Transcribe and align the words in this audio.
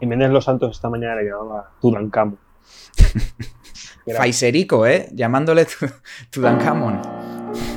Jiménez 0.00 0.30
Los 0.30 0.46
Santos 0.46 0.76
esta 0.76 0.88
mañana 0.88 1.16
le 1.16 1.28
llamaba 1.28 1.72
Tudankamon. 1.78 2.38
Faiserico, 4.16 4.86
¿eh? 4.86 5.10
Llamándole 5.12 5.66
Tudankamon. 6.30 7.02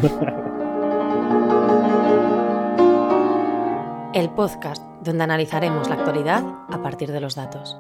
El 4.13 4.29
podcast 4.29 4.81
donde 5.04 5.25
analizaremos 5.25 5.89
la 5.89 5.96
actualidad 5.96 6.46
a 6.70 6.81
partir 6.81 7.12
de 7.12 7.19
los 7.19 7.36
datos. 7.36 7.78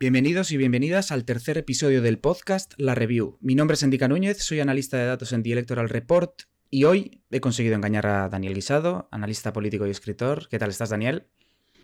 Bienvenidos 0.00 0.50
y 0.50 0.56
bienvenidas 0.56 1.12
al 1.12 1.26
tercer 1.26 1.58
episodio 1.58 2.00
del 2.00 2.18
podcast 2.18 2.72
La 2.78 2.94
Review. 2.94 3.36
Mi 3.42 3.54
nombre 3.54 3.74
es 3.74 3.82
Endica 3.82 4.08
Núñez, 4.08 4.42
soy 4.42 4.60
analista 4.60 4.96
de 4.96 5.04
datos 5.04 5.34
en 5.34 5.42
The 5.42 5.52
Electoral 5.52 5.90
Report 5.90 6.44
y 6.70 6.84
hoy 6.84 7.20
he 7.30 7.40
conseguido 7.40 7.74
engañar 7.74 8.06
a 8.06 8.30
Daniel 8.30 8.54
Guisado, 8.54 9.06
analista 9.10 9.52
político 9.52 9.86
y 9.86 9.90
escritor. 9.90 10.48
¿Qué 10.48 10.58
tal 10.58 10.70
estás, 10.70 10.88
Daniel? 10.88 11.26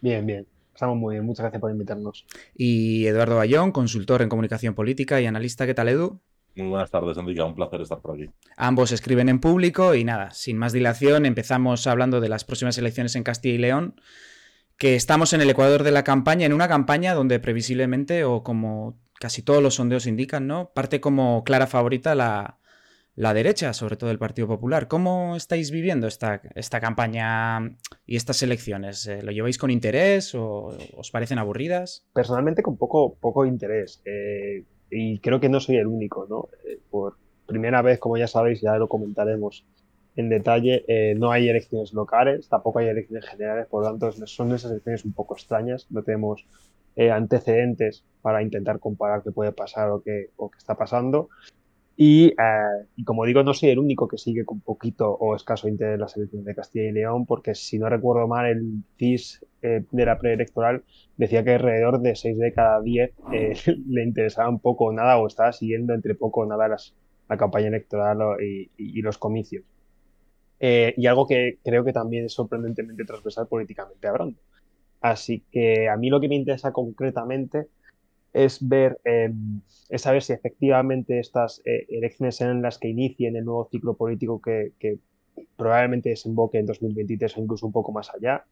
Bien, 0.00 0.24
bien. 0.24 0.46
Estamos 0.80 0.96
muy 0.96 1.16
bien. 1.16 1.26
Muchas 1.26 1.42
gracias 1.42 1.60
por 1.60 1.70
invitarnos. 1.70 2.24
Y 2.56 3.04
Eduardo 3.04 3.36
Bayón, 3.36 3.70
consultor 3.70 4.22
en 4.22 4.30
comunicación 4.30 4.74
política 4.74 5.20
y 5.20 5.26
analista. 5.26 5.66
¿Qué 5.66 5.74
tal, 5.74 5.90
Edu? 5.90 6.22
Muy 6.56 6.68
buenas 6.68 6.90
tardes, 6.90 7.18
Enrique. 7.18 7.42
Un 7.42 7.54
placer 7.54 7.82
estar 7.82 8.00
por 8.00 8.14
aquí. 8.14 8.30
Ambos 8.56 8.90
escriben 8.90 9.28
en 9.28 9.40
público 9.40 9.94
y 9.94 10.04
nada, 10.04 10.30
sin 10.30 10.56
más 10.56 10.72
dilación, 10.72 11.26
empezamos 11.26 11.86
hablando 11.86 12.22
de 12.22 12.30
las 12.30 12.44
próximas 12.44 12.78
elecciones 12.78 13.14
en 13.14 13.24
Castilla 13.24 13.56
y 13.56 13.58
León, 13.58 14.00
que 14.78 14.94
estamos 14.94 15.34
en 15.34 15.42
el 15.42 15.50
ecuador 15.50 15.82
de 15.82 15.90
la 15.90 16.02
campaña, 16.02 16.46
en 16.46 16.54
una 16.54 16.66
campaña 16.66 17.12
donde 17.12 17.40
previsiblemente, 17.40 18.24
o 18.24 18.42
como 18.42 18.98
casi 19.18 19.42
todos 19.42 19.62
los 19.62 19.74
sondeos 19.74 20.06
indican, 20.06 20.46
¿no? 20.46 20.70
Parte 20.72 20.98
como 20.98 21.44
clara 21.44 21.66
favorita 21.66 22.14
la, 22.14 22.59
la 23.20 23.34
derecha, 23.34 23.74
sobre 23.74 23.98
todo 23.98 24.10
el 24.10 24.18
Partido 24.18 24.48
Popular. 24.48 24.88
¿Cómo 24.88 25.36
estáis 25.36 25.70
viviendo 25.70 26.06
esta, 26.06 26.40
campaña 26.80 27.76
y 28.06 28.16
estas 28.16 28.42
elecciones? 28.42 29.06
Eh, 29.06 29.22
¿Lo 29.22 29.30
lleváis 29.30 29.58
con 29.58 29.70
interés 29.70 30.34
o 30.34 30.72
os 30.96 31.10
parecen 31.10 31.38
aburridas? 31.38 32.06
Personalmente 32.14 32.62
con 32.62 32.78
poco, 32.78 33.16
poco 33.20 33.44
interés. 33.44 34.00
Eh, 34.06 34.64
y 34.90 35.18
creo 35.18 35.38
que 35.38 35.50
no 35.50 35.60
soy 35.60 35.76
el 35.76 35.86
único, 35.86 36.26
¿no? 36.30 36.48
Eh, 36.66 36.80
por 36.88 37.18
primera 37.44 37.82
vez, 37.82 37.98
como 37.98 38.16
ya 38.16 38.26
sabéis, 38.26 38.62
ya 38.62 38.78
lo 38.78 38.88
comentaremos 38.88 39.66
en 40.16 40.30
detalle, 40.30 40.84
no 41.16 41.30
hay 41.30 41.48
elecciones 41.48 41.92
locales, 41.92 42.48
tampoco 42.48 42.80
hay 42.80 42.88
elecciones 42.88 43.26
generales, 43.26 43.66
por 43.68 43.84
lo 43.84 43.90
tanto 43.90 44.26
son 44.26 44.52
esas 44.52 44.72
elecciones 44.72 45.04
un 45.04 45.12
poco 45.12 45.34
extrañas, 45.34 45.86
no 45.90 46.02
tenemos 46.02 46.46
antecedentes 46.96 48.04
para 48.20 48.42
intentar 48.42 48.80
comparar 48.80 49.22
qué 49.22 49.30
puede 49.30 49.52
pasar 49.52 49.90
o 49.90 50.02
qué 50.02 50.30
está 50.58 50.74
pasando. 50.74 51.28
Eh, 52.02 52.32
y, 52.96 53.04
como 53.04 53.26
digo, 53.26 53.42
no 53.42 53.52
soy 53.52 53.68
el 53.68 53.78
único 53.78 54.08
que 54.08 54.16
sigue 54.16 54.46
con 54.46 54.60
poquito 54.60 55.10
o 55.12 55.36
escaso 55.36 55.68
interés 55.68 55.94
en 55.96 56.00
las 56.00 56.16
elecciones 56.16 56.46
de 56.46 56.54
Castilla 56.54 56.88
y 56.88 56.92
León, 56.92 57.26
porque 57.26 57.54
si 57.54 57.78
no 57.78 57.90
recuerdo 57.90 58.26
mal, 58.26 58.46
el 58.46 58.82
CIS 58.96 59.44
eh, 59.60 59.84
de 59.90 60.06
la 60.06 60.18
preelectoral 60.18 60.82
decía 61.18 61.44
que 61.44 61.56
alrededor 61.56 62.00
de 62.00 62.16
6 62.16 62.38
de 62.38 62.54
cada 62.54 62.80
10 62.80 63.12
eh, 63.34 63.54
le 63.86 64.02
interesaba 64.02 64.48
un 64.48 64.60
poco 64.60 64.86
o 64.86 64.92
nada 64.92 65.18
o 65.18 65.26
estaba 65.26 65.52
siguiendo 65.52 65.92
entre 65.92 66.14
poco 66.14 66.40
o 66.40 66.46
nada 66.46 66.68
la 67.28 67.36
campaña 67.36 67.68
electoral 67.68 68.18
y, 68.40 69.02
los 69.02 69.18
comicios. 69.18 69.64
y 70.58 71.06
algo 71.06 71.26
que 71.26 71.58
creo 71.62 71.84
que 71.84 71.92
también 71.92 72.24
es 72.24 72.32
sorprendentemente 72.32 73.04
transversal 73.04 73.46
políticamente 73.46 74.08
hablando. 74.08 74.38
Así 75.02 75.44
que 75.52 75.88
a 75.90 75.98
mí 75.98 76.08
lo 76.08 76.18
que 76.18 76.28
me 76.28 76.36
interesa 76.36 76.72
concretamente 76.72 77.68
es 78.32 78.66
ver, 78.66 79.00
em, 79.04 79.60
es 79.88 80.02
saber 80.02 80.22
si 80.22 80.32
efectivamente 80.32 81.18
estas 81.18 81.60
eh, 81.64 81.86
elecciones 81.88 82.36
serán 82.36 82.62
las 82.62 82.78
que 82.78 82.88
inicien 82.88 83.36
el 83.36 83.44
nuevo 83.44 83.68
ciclo 83.70 83.94
político 83.94 84.40
que, 84.40 84.72
probablemente 85.56 86.10
desemboque 86.10 86.58
en 86.58 86.66
2023 86.66 87.36
o 87.36 87.40
incluso 87.40 87.66
un 87.66 87.72
poco 87.72 87.92
más 87.92 88.10
allá. 88.14 88.44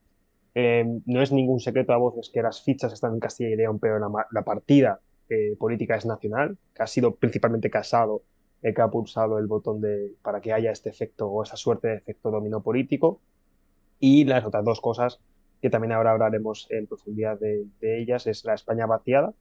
Em, 0.54 1.02
no 1.06 1.22
es 1.22 1.32
ningún 1.32 1.60
secreto 1.60 1.92
a 1.92 1.96
voces 1.96 2.30
que 2.30 2.42
las 2.42 2.62
fichas 2.62 2.92
están 2.92 3.14
en 3.14 3.20
Castilla 3.20 3.50
y 3.50 3.56
León, 3.56 3.78
pero 3.78 3.98
la, 3.98 4.42
partida 4.42 5.00
eh, 5.28 5.56
política 5.58 5.96
es 5.96 6.06
nacional, 6.06 6.56
que 6.74 6.82
ha 6.82 6.86
sido 6.86 7.14
principalmente 7.14 7.70
Casado 7.70 8.22
el 8.62 8.74
que 8.74 8.82
ha 8.82 8.88
pulsado 8.90 9.38
el 9.38 9.46
botón 9.46 9.80
de, 9.80 10.12
para 10.22 10.40
que 10.40 10.52
haya 10.52 10.72
este 10.72 10.90
efecto 10.90 11.28
o 11.28 11.42
esa 11.42 11.56
suerte 11.56 11.88
de 11.88 11.94
efecto 11.96 12.30
dominó 12.30 12.62
político. 12.62 13.20
Y 14.00 14.24
las 14.24 14.44
otras 14.44 14.64
dos 14.64 14.80
cosas 14.80 15.20
que 15.62 15.70
también 15.70 15.92
ahora 15.92 16.12
hablaremos 16.12 16.66
en 16.70 16.86
profundidad 16.86 17.38
de 17.38 17.68
ellas 17.80 18.26
es 18.26 18.44
la 18.44 18.54
España 18.54 18.86
vaciada, 18.86 19.32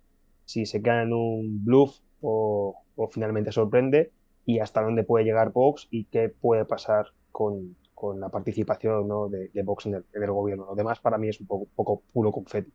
si 0.48 0.66
se 0.66 0.82
queda 0.82 1.04
en 1.04 1.14
un 1.14 1.64
bluff 1.66 2.00
o, 2.22 2.84
finalmente 3.12 3.52
sorprende 3.52 4.12
y 4.46 4.60
hasta 4.60 4.82
dónde 4.82 5.04
puede 5.04 5.26
llegar 5.26 5.52
Vox 5.52 5.88
y 5.92 6.06
qué 6.06 6.30
puede 6.30 6.64
pasar 6.64 7.12
con, 7.32 7.76
la 8.18 8.30
participación 8.30 9.10
de, 9.30 9.64
Vox 9.64 9.88
en 9.88 9.96
el, 9.96 10.32
gobierno. 10.32 10.68
Lo 10.70 10.76
demás 10.76 11.00
para 11.00 11.18
mí 11.18 11.28
es 11.28 11.42
un 11.42 11.48
poco, 11.48 11.68
poco 11.76 12.02
puro 12.14 12.32
confeti. 12.32 12.72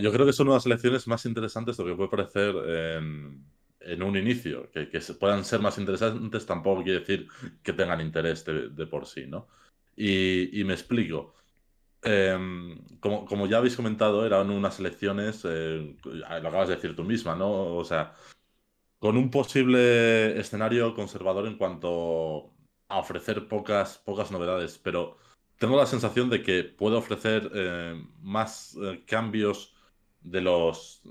Yo 0.00 0.12
creo 0.12 0.24
que 0.24 0.32
son 0.32 0.48
unas 0.48 0.64
elecciones 0.66 1.08
más 1.08 1.26
interesantes 1.26 1.76
de 1.76 1.84
lo 1.84 1.90
que 1.90 1.96
puede 1.96 2.10
parecer 2.10 2.54
en, 3.80 4.02
un 4.02 4.16
inicio. 4.16 4.70
Que, 4.70 4.86
puedan 5.18 5.44
ser 5.44 5.60
más 5.60 5.78
interesantes 5.78 6.46
tampoco 6.46 6.84
quiere 6.84 7.00
decir 7.00 7.26
que 7.62 7.72
tengan 7.72 8.00
interés 8.00 8.44
de, 8.44 8.86
por 8.86 9.06
sí, 9.06 9.26
¿no? 9.26 9.48
Y, 9.96 10.60
y 10.60 10.64
me 10.64 10.74
explico. 10.74 11.34
Em, 12.02 12.78
como, 13.00 13.46
ya 13.46 13.58
habéis 13.58 13.76
comentado, 13.76 14.24
eran 14.26 14.50
unas 14.50 14.78
elecciones, 14.78 15.42
eh, 15.44 15.96
lo 16.04 16.26
acabas 16.26 16.68
de 16.68 16.76
decir 16.76 16.94
tú 16.94 17.04
misma, 17.04 17.34
¿no? 17.34 17.76
O 17.76 17.84
sea, 17.84 18.14
con 18.98 19.16
un 19.16 19.30
posible 19.30 20.38
escenario 20.38 20.94
conservador 20.94 21.46
en 21.46 21.56
cuanto 21.58 22.52
a 22.88 22.98
ofrecer 22.98 23.48
pocas, 23.48 23.98
pocas 23.98 24.30
novedades, 24.30 24.78
pero 24.78 25.18
tengo 25.58 25.76
la 25.76 25.86
sensación 25.86 26.30
de 26.30 26.42
que 26.42 26.64
puede 26.64 26.96
ofrecer 26.96 27.50
eh, 27.54 28.02
más 28.20 28.76
eh, 28.82 29.04
cambios 29.06 29.74
de 30.20 30.40
los 30.42 31.02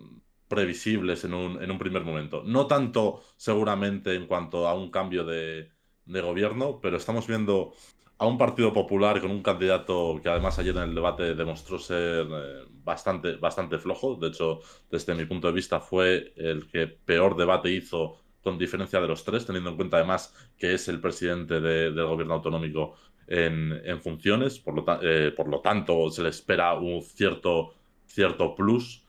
previsibles 0.48 1.24
en 1.24 1.34
un, 1.34 1.62
en 1.62 1.72
un, 1.72 1.80
primer 1.80 2.04
momento. 2.04 2.44
No 2.44 2.68
tanto 2.68 3.24
seguramente 3.38 4.16
en 4.16 4.28
cuanto 4.28 4.68
a 4.68 4.76
un 4.76 4.92
cambio 4.92 5.26
de, 5.26 5.72
de 6.06 6.22
gobierno, 6.22 6.80
pero 6.82 6.98
estamos 6.98 7.28
viendo 7.28 7.74
a 8.18 8.26
un 8.26 8.38
Partido 8.38 8.72
Popular 8.74 9.20
con 9.20 9.32
un 9.32 9.44
candidato 9.44 10.20
que 10.22 10.30
además 10.30 10.58
ayer 10.60 10.76
en 10.76 10.84
el 10.84 10.96
debate 10.96 11.36
demostró 11.36 11.78
ser 11.78 12.28
eh, 12.32 12.64
bastante, 12.84 13.36
bastante 13.36 13.78
flojo. 13.78 14.16
De 14.16 14.30
hecho, 14.30 14.62
desde 14.90 15.16
mi 15.16 15.26
punto 15.26 15.48
de 15.48 15.54
vista 15.54 15.80
fue 15.80 16.34
el 16.38 16.68
que 16.68 16.88
peor 16.88 17.36
debate 17.36 17.72
hizo 17.72 18.22
con 18.42 18.58
diferencia 18.58 19.02
de 19.02 19.08
los 19.08 19.24
tres, 19.24 19.46
teniendo 19.46 19.72
en 19.72 19.76
cuenta 19.76 19.98
además 19.98 20.34
que 20.58 20.74
es 20.76 20.88
el 20.88 21.02
presidente 21.02 21.60
del 21.60 22.06
gobierno 22.06 22.36
autonómico 22.36 22.96
en, 23.28 24.00
funciones. 24.02 24.60
Por 24.60 24.76
lo, 24.76 25.00
eh, 25.02 25.32
por 25.32 25.48
lo, 25.48 25.62
tanto, 25.62 26.10
se 26.10 26.22
le 26.24 26.30
espera 26.30 26.74
un 26.76 27.02
cierto, 27.02 27.74
cierto 28.06 28.54
plus 28.56 29.05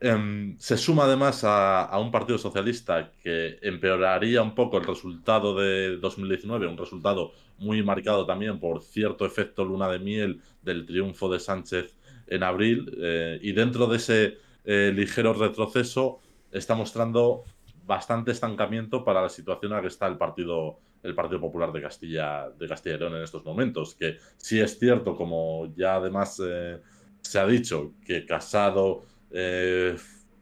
Em, 0.00 0.56
se 0.58 0.76
suma 0.76 1.04
además 1.04 1.44
a, 1.44 1.98
un 1.98 2.10
partido 2.10 2.36
socialista 2.36 3.12
que 3.22 3.58
empeoraría 3.62 4.42
un 4.42 4.54
poco 4.54 4.76
el 4.76 4.84
resultado 4.84 5.56
de 5.56 5.96
2019, 5.96 6.66
un 6.66 6.76
resultado 6.76 7.32
muy 7.58 7.82
marcado 7.82 8.26
también 8.26 8.58
por 8.58 8.82
cierto 8.82 9.24
efecto 9.24 9.64
luna 9.64 9.88
de 9.88 10.00
miel 10.00 10.40
del 10.62 10.84
triunfo 10.84 11.32
de 11.32 11.40
Sánchez 11.40 11.96
en 12.26 12.42
abril. 12.42 12.92
Eh, 13.00 13.38
y 13.42 13.52
dentro 13.52 13.86
de 13.86 13.96
ese 13.96 14.38
eh, 14.64 14.92
ligero 14.94 15.32
retroceso 15.32 16.20
está 16.50 16.74
mostrando 16.74 17.44
bastante 17.86 18.32
estancamiento 18.32 19.04
para 19.04 19.22
la 19.22 19.28
situación 19.28 19.72
en 19.72 19.76
la 19.76 19.82
que 19.82 19.88
está 19.88 20.06
el 20.06 20.16
Partido, 20.16 20.78
el 21.02 21.14
partido 21.14 21.40
Popular 21.40 21.72
de 21.72 21.82
Castilla, 21.82 22.48
de 22.50 22.66
Castilla 22.66 22.96
y 22.96 22.98
León 22.98 23.16
en 23.16 23.22
estos 23.22 23.44
momentos. 23.44 23.94
Que 23.94 24.18
sí 24.36 24.60
es 24.60 24.78
cierto, 24.78 25.16
como 25.16 25.72
ya 25.76 25.96
además 25.96 26.40
eh, 26.44 26.80
se 27.20 27.38
ha 27.38 27.46
dicho, 27.46 27.92
que 28.04 28.24
Casado 28.26 29.04
eh, 29.34 29.96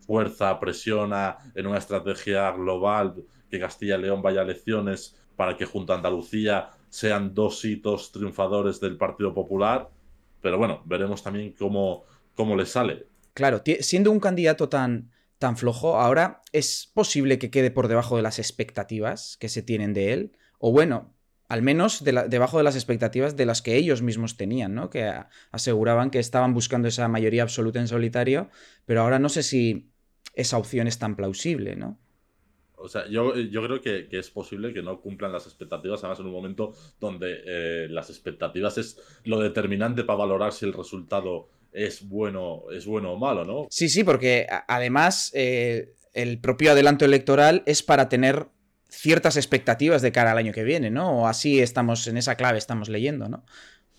fuerza, 0.07 0.61
presiona 0.61 1.39
en 1.55 1.67
una 1.67 1.79
estrategia 1.79 2.51
global 2.53 3.15
que 3.51 3.59
Castilla 3.59 3.97
y 3.97 4.03
León 4.03 4.23
vaya 4.23 4.41
a 4.41 4.45
elecciones 4.45 5.17
para 5.37 5.57
que 5.57 5.65
junto 5.65 5.93
a 5.93 5.97
Andalucía 5.97 6.71
sean 6.89 7.35
dos 7.35 7.65
hitos 7.65 8.13
triunfadores 8.13 8.79
del 8.81 8.99
Partido 8.99 9.33
Popular. 9.33 9.89
Pero 10.43 10.59
bueno, 10.59 10.83
veremos 10.85 11.23
también 11.23 11.55
cómo, 11.59 12.05
cómo 12.35 12.55
le 12.55 12.67
sale. 12.67 13.07
Claro, 13.33 13.63
siendo 13.81 14.11
un 14.11 14.21
candidato 14.21 14.69
tan, 14.69 15.11
tan 15.39 15.57
flojo, 15.57 15.99
ahora 15.99 16.43
es 16.53 16.91
posible 16.93 17.39
que 17.39 17.51
quede 17.51 17.71
por 17.71 17.89
debajo 17.89 18.17
de 18.17 18.23
las 18.23 18.39
expectativas 18.39 19.39
que 19.39 19.49
se 19.49 19.63
tienen 19.63 19.95
de 19.95 20.13
él. 20.13 20.37
O 20.59 20.71
bueno, 20.71 21.15
al 21.49 21.63
menos 21.63 22.03
debajo 22.05 22.59
de 22.59 22.65
las 22.65 22.77
expectativas 22.77 23.37
de 23.37 23.47
las 23.47 23.63
que 23.63 23.77
ellos 23.77 24.03
mismos 24.03 24.37
tenían, 24.37 24.75
¿no? 24.75 24.91
Que 24.91 25.13
aseguraban 25.51 26.11
que 26.11 26.19
estaban 26.19 26.55
buscando 26.55 26.89
esa 26.89 27.09
mayoría 27.09 27.43
absoluta 27.43 27.79
en 27.79 27.89
solitario, 27.89 28.49
pero 28.87 29.03
ahora 29.03 29.19
no 29.19 29.29
sé 29.29 29.43
si 29.43 29.91
esa 30.35 30.59
opción 30.59 30.87
es 30.87 30.99
tan 30.99 31.17
plausible, 31.17 31.77
¿no? 31.77 31.99
O 32.83 32.89
sea, 32.89 33.07
yo, 33.09 33.37
yo 33.37 33.63
creo 33.63 33.81
que, 33.81 34.09
es 34.11 34.31
posible 34.31 34.73
que 34.75 34.83
no 34.83 35.01
cumplan 35.01 35.31
las 35.31 35.47
expectativas, 35.47 36.01
además 36.01 36.19
en 36.19 36.27
un 36.27 36.33
momento 36.33 36.75
donde 36.99 37.43
eh, 37.47 37.87
las 37.89 38.11
expectativas 38.11 38.77
es 38.77 38.99
lo 39.25 39.39
determinante 39.39 40.03
para 40.03 40.19
valorar 40.19 40.53
si 40.53 40.65
el 40.65 40.73
resultado 40.73 41.49
es 41.71 42.09
bueno, 42.09 42.65
es 42.73 42.85
bueno 42.85 43.13
o 43.13 43.19
malo, 43.19 43.45
¿no? 43.45 43.67
Sí, 43.71 43.89
sí, 43.89 44.03
porque 44.03 44.47
además 44.67 45.31
eh, 45.35 45.95
el 46.13 46.41
propio 46.41 46.73
adelanto 46.73 47.05
electoral 47.05 47.63
es 47.67 47.85
para 47.85 48.09
tener 48.09 48.49
ciertas 48.93 49.37
expectativas 49.37 50.03
de 50.03 50.13
cara 50.13 50.33
al 50.33 50.39
año 50.39 50.53
que 50.53 50.65
viene, 50.65 50.91
¿no? 50.91 51.23
O 51.23 51.27
así 51.27 51.61
estamos, 51.61 52.07
en 52.07 52.19
esa 52.19 52.37
clave 52.37 52.59
estamos 52.59 52.89
leyendo, 52.89 53.29
¿no? 53.29 53.45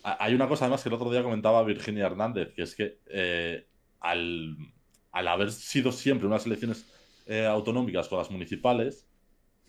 Hay 0.03 0.35
una 0.35 0.47
cosa 0.47 0.65
además 0.65 0.83
que 0.83 0.89
el 0.89 0.95
otro 0.95 1.11
día 1.11 1.23
comentaba 1.23 1.63
Virginia 1.63 2.05
Hernández, 2.05 2.53
que 2.53 2.61
es 2.61 2.75
que 2.75 2.99
eh, 3.07 3.65
al, 4.01 4.55
haber 5.11 5.51
sido 5.51 5.91
siempre 5.91 6.27
unas 6.27 6.45
elecciones 6.45 6.85
eh, 7.25 7.45
autonómicas 7.45 8.07
con 8.07 8.19
las 8.19 8.29
municipales, 8.29 9.07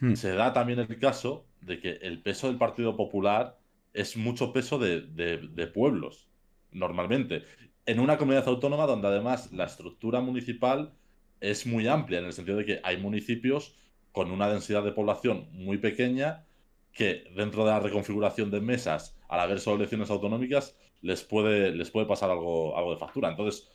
hmm. 0.00 0.14
se 0.14 0.32
da 0.32 0.52
también 0.52 0.80
el 0.80 0.98
caso 0.98 1.46
de 1.60 1.80
que 1.80 1.92
el 2.02 2.20
peso 2.20 2.48
del 2.48 2.58
Partido 2.58 2.96
Popular 2.96 3.56
es 3.94 4.16
mucho 4.16 4.52
peso 4.52 4.78
de, 4.78 5.02
de 5.02 5.66
pueblos, 5.68 6.28
normalmente. 6.72 7.44
En 7.86 8.00
una 8.00 8.18
comunidad 8.18 8.48
autónoma 8.48 8.86
donde 8.86 9.08
además 9.08 9.52
la 9.52 9.64
estructura 9.64 10.20
municipal 10.20 10.92
es 11.40 11.64
muy 11.64 11.86
amplia, 11.86 12.18
en 12.18 12.26
el 12.26 12.32
sentido 12.32 12.58
de 12.58 12.66
que 12.66 12.80
hay 12.82 12.96
municipios 12.96 13.76
con 14.14 14.31
una 14.31 14.49
densidad 14.49 14.84
de 14.84 14.93
población 14.93 15.49
muy 15.50 15.78
pequeña 15.78 16.44
que 16.93 17.25
dentro 17.34 17.64
de 17.64 17.72
la 17.72 17.81
reconfiguración 17.81 18.49
de 18.49 18.61
mesas, 18.61 19.19
al 19.28 19.40
haber 19.40 19.58
solo 19.58 19.78
elecciones 19.78 20.08
autonómicas, 20.08 20.76
les 21.02 21.25
puede, 21.25 21.72
les 21.72 21.90
puede 21.90 22.06
pasar 22.06 22.31
algo, 22.31 22.78
algo 22.78 22.93
de 22.93 22.96
factura. 22.96 23.28
Entonces, 23.28 23.69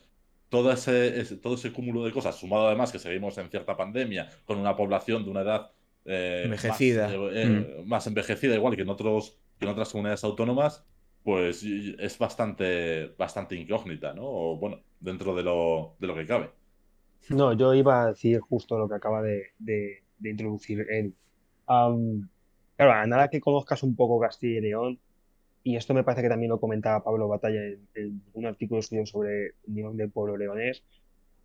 todo 0.48 0.72
ese, 0.72 1.36
todo 1.36 1.56
ese 1.56 1.74
cúmulo 1.74 2.06
de 2.06 2.12
cosas, 2.12 2.36
sumado 2.36 2.68
además 2.68 2.90
que 2.90 2.98
seguimos 2.98 3.36
en 3.36 3.50
cierta 3.50 3.76
pandemia, 3.76 4.30
con 4.46 4.56
una 4.56 4.74
población 4.74 5.24
de 5.24 5.30
una 5.30 5.42
edad 5.42 5.72
eh, 6.06 6.40
envejecida. 6.46 7.12
Eh, 7.12 7.82
mm. 7.84 7.86
Más, 7.86 8.06
envejecida, 8.06 8.54
igual 8.54 8.76
que 8.76 8.82
en, 8.82 8.88
otros, 8.88 9.36
que 9.58 9.66
en 9.66 9.72
otras 9.72 9.90
comunidades 9.90 10.24
autónomas, 10.24 10.86
pues 11.22 11.62
es 11.62 12.18
bastante, 12.18 13.08
bastante 13.18 13.56
incógnita, 13.56 14.14
¿no? 14.14 14.22
O, 14.24 14.56
bueno, 14.56 14.80
dentro 15.00 15.34
de 15.36 15.42
lo, 15.42 15.96
de 15.98 16.06
lo 16.06 16.14
que 16.14 16.24
cabe. 16.24 16.48
No, 17.28 17.52
yo 17.52 17.74
iba 17.74 18.04
a 18.04 18.06
decir 18.08 18.40
justo 18.40 18.78
lo 18.78 18.88
que 18.88 18.94
acaba 18.94 19.20
de, 19.20 20.02
introducir 20.28 20.86
él. 20.90 21.14
claro, 21.66 22.92
a 22.92 23.06
nada 23.06 23.28
que 23.28 23.40
conozcas 23.40 23.82
un 23.82 23.96
poco 23.96 24.20
Castilla 24.20 24.58
y 24.58 24.62
León, 24.62 24.98
y 25.62 25.76
esto 25.76 25.94
me 25.94 26.04
parece 26.04 26.22
que 26.22 26.28
también 26.28 26.50
lo 26.50 26.60
comentaba 26.60 27.04
Pablo 27.04 27.28
Batalla 27.28 27.60
en, 27.94 28.22
un 28.32 28.46
artículo 28.46 28.82
suyo 28.82 29.06
sobre 29.06 29.52
Unión 29.66 29.96
del 29.96 30.10
Pueblo 30.10 30.36
Leonés, 30.36 30.82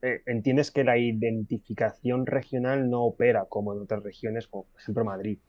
eh, 0.01 0.21
entiendes 0.25 0.71
que 0.71 0.83
la 0.83 0.97
identificación 0.97 2.25
regional 2.25 2.89
no 2.89 3.03
opera 3.03 3.45
como 3.45 3.73
en 3.73 3.81
otras 3.81 4.03
regiones, 4.03 4.47
como 4.47 4.63
por 4.65 4.81
ejemplo 4.81 5.05
Madrid. 5.05 5.39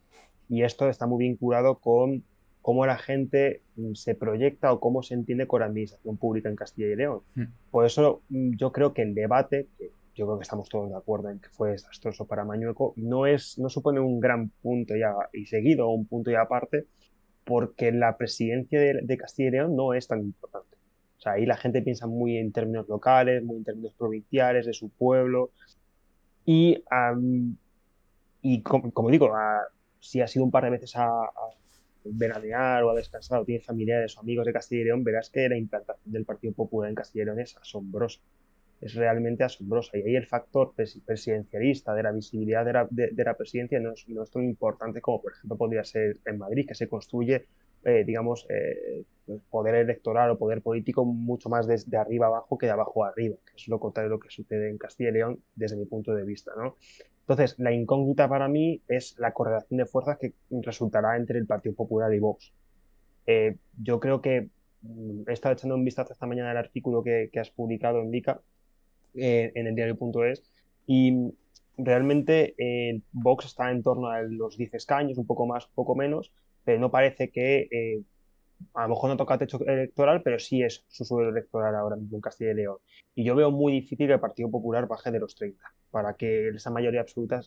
Y 0.48 0.62
esto 0.62 0.88
está 0.88 1.06
muy 1.06 1.24
vinculado 1.24 1.78
con 1.78 2.24
cómo 2.66 2.84
la 2.84 2.98
gente 2.98 3.62
mm, 3.76 3.94
se 3.94 4.16
proyecta 4.16 4.72
o 4.72 4.80
cómo 4.80 5.04
se 5.04 5.14
entiende 5.14 5.46
con 5.46 5.60
la 5.60 5.66
administración 5.66 6.16
pública 6.16 6.48
en 6.48 6.56
Castilla 6.56 6.88
y 6.88 6.96
León. 6.96 7.20
Hmm. 7.36 7.44
Por 7.70 7.86
eso 7.86 8.22
mm, 8.28 8.56
yo 8.56 8.72
creo 8.72 8.92
que 8.92 9.02
el 9.02 9.14
debate, 9.14 9.68
que 9.78 9.90
yo 10.16 10.24
creo 10.26 10.38
que 10.38 10.44
estamos 10.44 10.68
todos 10.70 10.88
de 10.88 10.96
acuerdo 10.96 11.28
en 11.28 11.38
que 11.38 11.50
fue 11.50 11.72
desastroso 11.72 12.26
para 12.26 12.44
Mañueco, 12.44 12.94
no, 12.96 13.26
es, 13.26 13.58
no 13.58 13.68
supone 13.68 14.00
un 14.00 14.18
gran 14.18 14.48
punto 14.48 14.96
ya 14.96 15.14
y 15.32 15.44
seguido, 15.44 15.88
un 15.90 16.06
punto 16.06 16.30
ya 16.30 16.40
aparte, 16.40 16.86
porque 17.44 17.92
la 17.92 18.16
presidencia 18.16 18.80
de, 18.80 19.16
Castilla 19.18 19.48
y 19.48 19.52
León 19.52 19.76
no 19.76 19.92
es 19.92 20.08
tan 20.08 20.20
importante. 20.20 20.74
O 21.18 21.20
sea, 21.20 21.32
ahí 21.32 21.44
la 21.44 21.58
gente 21.58 21.82
piensa 21.82 22.06
muy 22.06 22.38
en 22.38 22.50
términos 22.50 22.88
locales, 22.88 23.44
muy 23.44 23.58
en 23.58 23.64
términos 23.64 23.92
provinciales, 23.92 24.64
de 24.64 24.72
su 24.72 24.88
pueblo. 24.88 25.50
Y, 26.46 26.82
y 28.40 28.62
como, 28.62 29.10
digo, 29.10 29.30
si 30.00 30.22
ha 30.22 30.26
sido 30.26 30.46
un 30.46 30.50
par 30.50 30.64
de 30.64 30.70
veces 30.70 30.96
a, 30.96 31.08
a 31.08 31.30
veranear 32.04 32.84
o 32.84 32.90
a 32.90 32.94
descansar 32.94 33.40
o 33.40 33.44
tiene 33.44 33.62
familiares 33.62 34.16
o 34.16 34.20
amigos 34.20 34.46
de 34.46 34.52
Castilla 34.54 34.80
y 34.80 34.84
León, 34.86 35.04
verás 35.04 35.28
que 35.28 35.48
la 35.48 35.58
implantación 35.58 36.10
del 36.10 36.24
Partido 36.24 36.54
Popular 36.54 36.88
en 36.88 36.94
Castilla 36.94 37.24
y 37.24 37.26
León 37.26 37.40
es 37.40 37.56
asombrosa 37.58 38.20
es 38.80 38.94
realmente 38.94 39.44
asombrosa. 39.44 39.96
Y 39.96 40.02
ahí 40.02 40.16
el 40.16 40.26
factor 40.26 40.74
presidencialista 40.74 41.94
de 41.94 42.02
la 42.02 42.12
visibilidad 42.12 42.64
de 42.64 42.72
la, 42.72 42.86
de, 42.90 43.24
la 43.24 43.34
presidencia 43.34 43.80
no 43.80 43.92
es, 43.92 44.08
no 44.08 44.22
es, 44.22 44.30
tan 44.30 44.44
importante 44.44 45.00
como, 45.00 45.22
por 45.22 45.32
ejemplo, 45.32 45.56
podría 45.56 45.84
ser 45.84 46.18
en 46.26 46.38
Madrid, 46.38 46.66
que 46.68 46.74
se 46.74 46.88
construye, 46.88 47.46
eh, 47.84 48.04
digamos, 48.04 48.46
eh, 48.50 49.04
poder 49.50 49.76
electoral 49.76 50.30
o 50.30 50.38
poder 50.38 50.62
político 50.62 51.04
mucho 51.04 51.48
más 51.48 51.66
desde 51.66 51.96
arriba 51.96 52.26
abajo 52.26 52.58
que 52.58 52.66
de 52.66 52.72
abajo 52.72 53.04
arriba, 53.04 53.36
que 53.44 53.56
es 53.56 53.68
lo 53.68 53.80
contrario 53.80 54.10
de 54.10 54.16
lo 54.16 54.20
que 54.20 54.30
sucede 54.30 54.70
en 54.70 54.78
Castilla 54.78 55.10
y 55.10 55.12
León 55.12 55.42
desde 55.54 55.76
mi 55.76 55.86
punto 55.86 56.14
de 56.14 56.24
vista. 56.24 56.52
¿no? 56.56 56.76
Entonces, 57.20 57.58
la 57.58 57.72
incógnita 57.72 58.28
para 58.28 58.46
mí 58.48 58.82
es 58.88 59.18
la 59.18 59.32
correlación 59.32 59.78
de 59.78 59.86
fuerzas 59.86 60.18
que 60.18 60.34
resultará 60.62 61.16
entre 61.16 61.38
el 61.38 61.46
Partido 61.46 61.74
Popular 61.74 62.12
y 62.14 62.18
Vox. 62.18 62.52
Eh, 63.26 63.56
yo 63.82 63.98
creo 63.98 64.20
que 64.20 64.50
mm, 64.82 65.22
he 65.28 65.32
estado 65.32 65.54
echando 65.54 65.74
un 65.74 65.84
vistazo 65.84 66.12
esta 66.12 66.26
mañana 66.26 66.52
al 66.52 66.58
artículo 66.58 67.02
que, 67.02 67.30
que 67.32 67.40
has 67.40 67.50
publicado 67.50 68.00
en 68.00 68.10
Vica 68.12 68.40
eh, 69.14 69.52
en 69.54 69.66
el 69.66 69.74
diario.es 69.74 70.42
y 70.86 71.32
realmente 71.76 72.54
eh, 72.58 73.00
Vox 73.12 73.46
está 73.46 73.70
en 73.70 73.82
torno 73.82 74.08
a 74.08 74.22
los 74.22 74.56
10 74.56 74.74
escaños, 74.74 75.18
un 75.18 75.26
poco 75.26 75.46
más, 75.46 75.66
un 75.66 75.74
poco 75.74 75.94
menos, 75.94 76.32
pero 76.64 76.80
no 76.80 76.90
parece 76.90 77.30
que 77.30 77.68
eh, 77.70 78.02
a 78.74 78.82
lo 78.82 78.90
mejor 78.90 79.10
no 79.10 79.16
toca 79.16 79.38
techo 79.38 79.60
electoral, 79.66 80.22
pero 80.22 80.38
sí 80.38 80.62
es 80.62 80.84
su 80.88 81.04
suelo 81.04 81.30
electoral 81.30 81.74
ahora 81.74 81.96
mismo 81.96 82.16
en 82.16 82.22
Castilla 82.22 82.52
y 82.52 82.54
León. 82.54 82.78
Y 83.14 83.24
yo 83.24 83.34
veo 83.34 83.50
muy 83.50 83.72
difícil 83.72 84.06
que 84.06 84.14
el 84.14 84.20
Partido 84.20 84.50
Popular 84.50 84.86
baje 84.86 85.10
de 85.10 85.20
los 85.20 85.34
30 85.34 85.62
para 85.90 86.14
que 86.14 86.48
esa 86.48 86.70
mayoría 86.70 87.00
absoluta, 87.00 87.40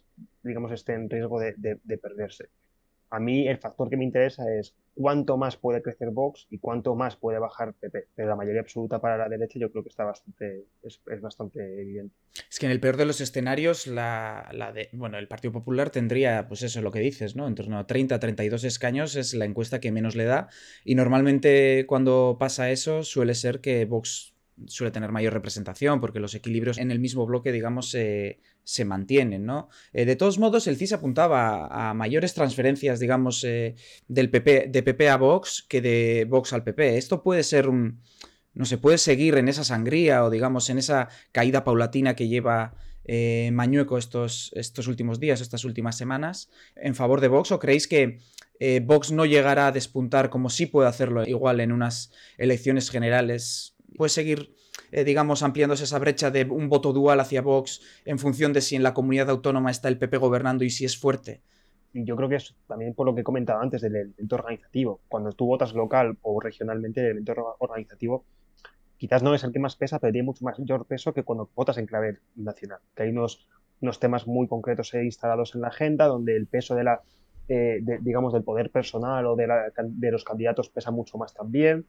digamos, 0.44 0.72
esté 0.72 0.94
en 0.94 1.10
riesgo 1.10 1.40
de, 1.40 1.56
de 1.58 1.98
perderse 1.98 2.50
a 3.10 3.20
mí 3.20 3.48
el 3.48 3.58
factor 3.58 3.90
que 3.90 3.98
me 3.98 4.04
interesa 4.04 4.44
es 4.54 4.76
cuánto 4.94 5.38
más 5.38 5.56
puede 5.56 5.82
crecer 5.82 6.10
Vox 6.12 6.48
y 6.50 6.60
cuánto 6.60 6.96
más 6.96 7.16
puede 7.16 7.40
bajar 7.40 7.74
PP. 7.74 8.08
Pero 8.16 8.30
la 8.30 8.36
mayoría 8.36 8.62
absoluta 8.62 9.00
para 9.00 9.18
la 9.18 9.30
derecha 9.30 9.58
yo 9.58 9.72
creo 9.72 9.84
que 9.84 9.90
está 9.90 10.04
bastante, 10.04 10.66
es, 10.84 11.02
bastante 11.22 11.60
evidente. 11.82 12.16
Es 12.50 12.60
que 12.60 12.66
en 12.66 12.72
el 12.72 12.80
peor 12.80 12.98
de 12.98 13.06
los 13.06 13.22
escenarios, 13.22 13.88
la, 13.88 14.50
la 14.54 14.74
bueno, 14.94 15.18
el 15.18 15.28
Partido 15.28 15.52
Popular 15.54 15.90
tendría, 15.90 16.48
pues 16.48 16.64
eso, 16.64 16.82
lo 16.82 16.92
que 16.92 17.00
dices, 17.00 17.36
¿no? 17.36 17.48
En 17.48 17.56
torno 17.56 17.80
a 17.80 17.88
30, 17.88 18.20
32 18.20 18.64
escaños 18.64 19.16
es 19.16 19.34
la 19.34 19.46
encuesta 19.46 19.80
que 19.80 19.92
menos 19.92 20.16
le 20.16 20.26
da. 20.26 20.50
Y 20.84 20.96
normalmente 20.96 21.86
cuando 21.88 22.38
pasa 22.40 22.70
eso 22.70 23.04
suele 23.04 23.36
ser 23.36 23.62
que 23.62 23.86
Vox 23.86 24.36
suele 24.68 24.92
tener 24.92 25.12
mayor 25.12 25.34
representación 25.34 26.00
porque 26.00 26.20
los 26.20 26.36
equilibrios 26.36 26.78
en 26.78 26.92
el 26.92 27.00
mismo 27.00 27.26
bloque, 27.26 27.52
digamos, 27.52 27.96
se 28.70 28.86
mantienen, 28.86 29.48
¿no? 29.48 29.70
Eh, 29.94 30.06
de 30.06 30.16
todos 30.16 30.38
modos, 30.38 30.68
el 30.68 30.78
CIS 30.78 30.94
apuntaba 30.94 31.90
a, 31.90 31.96
mayores 31.96 32.36
transferencias, 32.36 33.00
digamos, 33.00 33.44
eh, 33.44 33.74
del 34.08 34.30
PP, 34.30 34.68
de 34.70 34.84
PP 34.84 35.10
a 35.10 35.18
Vox 35.18 35.66
que 35.68 35.82
de 35.82 36.28
Vox 36.30 36.54
al 36.54 36.64
PP. 36.64 36.98
Esto 36.98 37.24
puede 37.24 37.42
ser 37.42 37.68
un... 37.68 38.00
No 38.54 38.66
se 38.66 38.78
puede 38.78 39.00
seguir 39.00 39.38
en 39.38 39.48
esa 39.48 39.64
sangría 39.64 40.24
o, 40.24 40.30
digamos, 40.30 40.70
en 40.70 40.78
esa 40.78 41.10
caída 41.32 41.64
paulatina 41.64 42.16
que 42.16 42.28
lleva 42.28 42.76
eh, 43.06 43.50
Mañueco 43.54 43.98
estos, 43.98 44.52
estos 44.54 44.86
últimos 44.88 45.20
días, 45.20 45.42
estas 45.42 45.66
últimas 45.66 45.98
semanas, 45.98 46.52
en 46.76 46.94
favor 46.94 47.22
de 47.22 47.28
Vox? 47.28 47.52
¿O 47.52 47.58
creéis 47.58 47.88
que 47.88 48.20
Vox 48.84 49.12
no 49.12 49.26
llegará 49.26 49.68
a 49.68 49.72
despuntar 49.72 50.30
como 50.30 50.50
sí 50.50 50.66
puede 50.66 50.90
hacerlo 50.90 51.26
igual 51.26 51.62
en 51.62 51.72
unas 51.72 52.12
elecciones 52.38 52.92
generales 52.92 53.79
puede 54.00 54.10
seguir, 54.12 54.56
eh, 54.94 55.04
digamos, 55.04 55.44
ampliándose 55.44 55.84
esa 55.84 56.00
brecha 56.00 56.32
de 56.32 56.46
un 56.46 56.70
voto 56.70 56.94
dual 56.94 57.20
hacia 57.20 57.42
Vox 57.42 57.82
en 58.06 58.18
función 58.18 58.54
de 58.54 58.62
si 58.62 58.78
en 58.78 58.82
la 58.82 58.94
comunidad 58.94 59.30
autónoma 59.30 59.72
está 59.72 59.90
el 59.90 59.98
PP 59.98 60.16
gobernando 60.16 60.64
y 60.64 60.70
si 60.70 60.86
es 60.86 60.98
fuerte? 60.98 61.42
Yo 61.92 62.16
creo 62.16 62.30
que 62.30 62.36
es 62.36 62.56
también 62.66 62.94
por 62.94 63.06
lo 63.06 63.14
que 63.14 63.22
he 63.22 63.24
comentado 63.26 63.60
antes 63.60 63.82
del 63.82 63.98
elemento 63.98 64.36
organizativo. 64.36 65.02
Cuando 65.10 65.34
tú 65.34 65.48
votas 65.48 65.74
local 65.74 66.18
o 66.22 66.40
regionalmente, 66.40 67.02
el 67.02 67.08
elemento 67.08 67.58
organizativo 67.60 68.24
quizás 68.96 69.22
no 69.22 69.36
es 69.36 69.44
el 69.44 69.52
que 69.52 69.60
más 69.60 69.76
pesa, 69.76 70.00
pero 70.00 70.14
tiene 70.14 70.28
mucho 70.28 70.46
mayor 70.46 70.86
peso 70.86 71.14
que 71.14 71.24
cuando 71.24 71.50
votas 71.54 71.78
en 71.78 71.86
clave 71.86 72.20
nacional. 72.38 72.80
Que 72.96 73.04
hay 73.04 73.10
unos, 73.10 73.50
unos 73.82 74.00
temas 74.00 74.28
muy 74.28 74.48
concretos 74.48 74.94
instalados 74.94 75.56
en 75.56 75.62
la 75.62 75.68
agenda 75.68 76.08
donde 76.08 76.38
el 76.38 76.48
peso 76.48 76.74
de 76.74 76.86
la, 76.86 77.02
eh, 77.50 77.82
digamos, 78.00 78.32
del 78.32 78.44
poder 78.44 78.72
personal 78.72 79.26
o 79.26 79.36
de, 79.36 79.48
los 80.10 80.24
candidatos 80.24 80.70
pesa 80.70 80.90
mucho 80.92 81.18
más 81.18 81.34
también. 81.34 81.86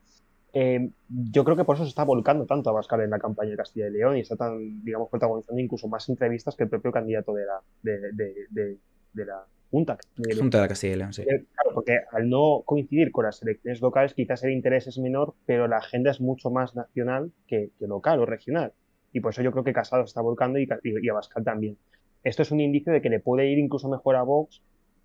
Eh, 0.53 0.91
yo 1.09 1.45
creo 1.45 1.57
que 1.57 1.65
por 1.65 1.77
eso 1.77 1.85
se 1.85 1.91
está 1.91 2.05
volcando 2.05 2.45
tanto 2.47 2.71
a 2.71 2.73
Bascal 2.73 3.01
en 3.03 3.11
la 3.11 3.19
campaña 3.19 3.51
de 3.51 3.57
Castilla 3.57 3.89
y 3.89 3.93
León 3.93 4.17
y 4.17 4.21
está 4.21 4.37
tan, 4.37 4.85
digamos, 4.85 5.09
protagonizando 5.09 5.61
incluso 5.61 5.89
más 5.89 6.09
entrevistas 6.09 6.57
que 6.57 6.65
el 6.65 6.71
propio 6.71 6.91
candidato 6.91 7.33
de 7.35 7.45
la, 7.47 7.61
de, 7.83 8.79
la 9.15 9.45
Junta. 9.71 9.97
Junta 10.37 10.63
de 10.63 10.69
Castilla 10.69 10.95
y 10.95 10.97
León, 10.97 11.13
sí. 11.13 11.23
Eh, 11.23 11.45
claro, 11.53 11.75
porque 11.75 12.01
al 12.11 12.29
no 12.29 12.63
coincidir 12.65 13.13
con 13.13 13.25
las 13.25 13.41
elecciones 13.43 13.81
locales, 13.81 14.15
quizás 14.15 14.43
el 14.43 14.51
interés 14.51 14.89
es 14.89 14.99
menor, 14.99 15.35
pero 15.47 15.69
la 15.69 15.79
agenda 15.79 16.11
es 16.11 16.21
mucho 16.21 16.51
más 16.51 16.75
nacional 16.75 17.31
que, 17.47 17.71
local 17.79 18.19
o 18.19 18.27
regional. 18.27 18.73
Y 19.13 19.21
por 19.21 19.33
eso 19.33 19.43
yo 19.43 19.53
creo 19.53 19.63
que 19.63 19.73
Casado 19.73 20.03
está 20.03 20.21
volcando 20.21 20.59
y, 20.59 20.69
y, 20.83 21.07
y 21.07 21.09
Abascal 21.09 21.45
también. 21.45 21.77
Esto 22.25 22.43
es 22.43 22.51
un 22.51 22.61
indicio 22.61 22.93
de 22.93 23.01
que 23.01 23.09
le 23.09 23.21
puede 23.21 23.47
ir 23.47 23.59
incluso 23.59 23.89
mejor 23.89 24.17
a 24.17 24.23
Vox 24.23 24.61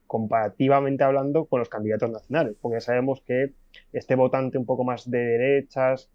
comparativamente 0.08 1.04
hablando 1.04 1.46
con 1.46 1.60
los 1.60 1.70
candidatos 1.70 2.10
nacionales, 2.10 2.56
porque 2.62 2.82
sabemos 2.82 3.22
que 3.22 3.54
este 3.94 4.16
votante 4.16 4.58
un 4.58 4.66
poco 4.66 4.84
más 4.84 5.10
de 5.10 5.20
derechas, 5.20 6.10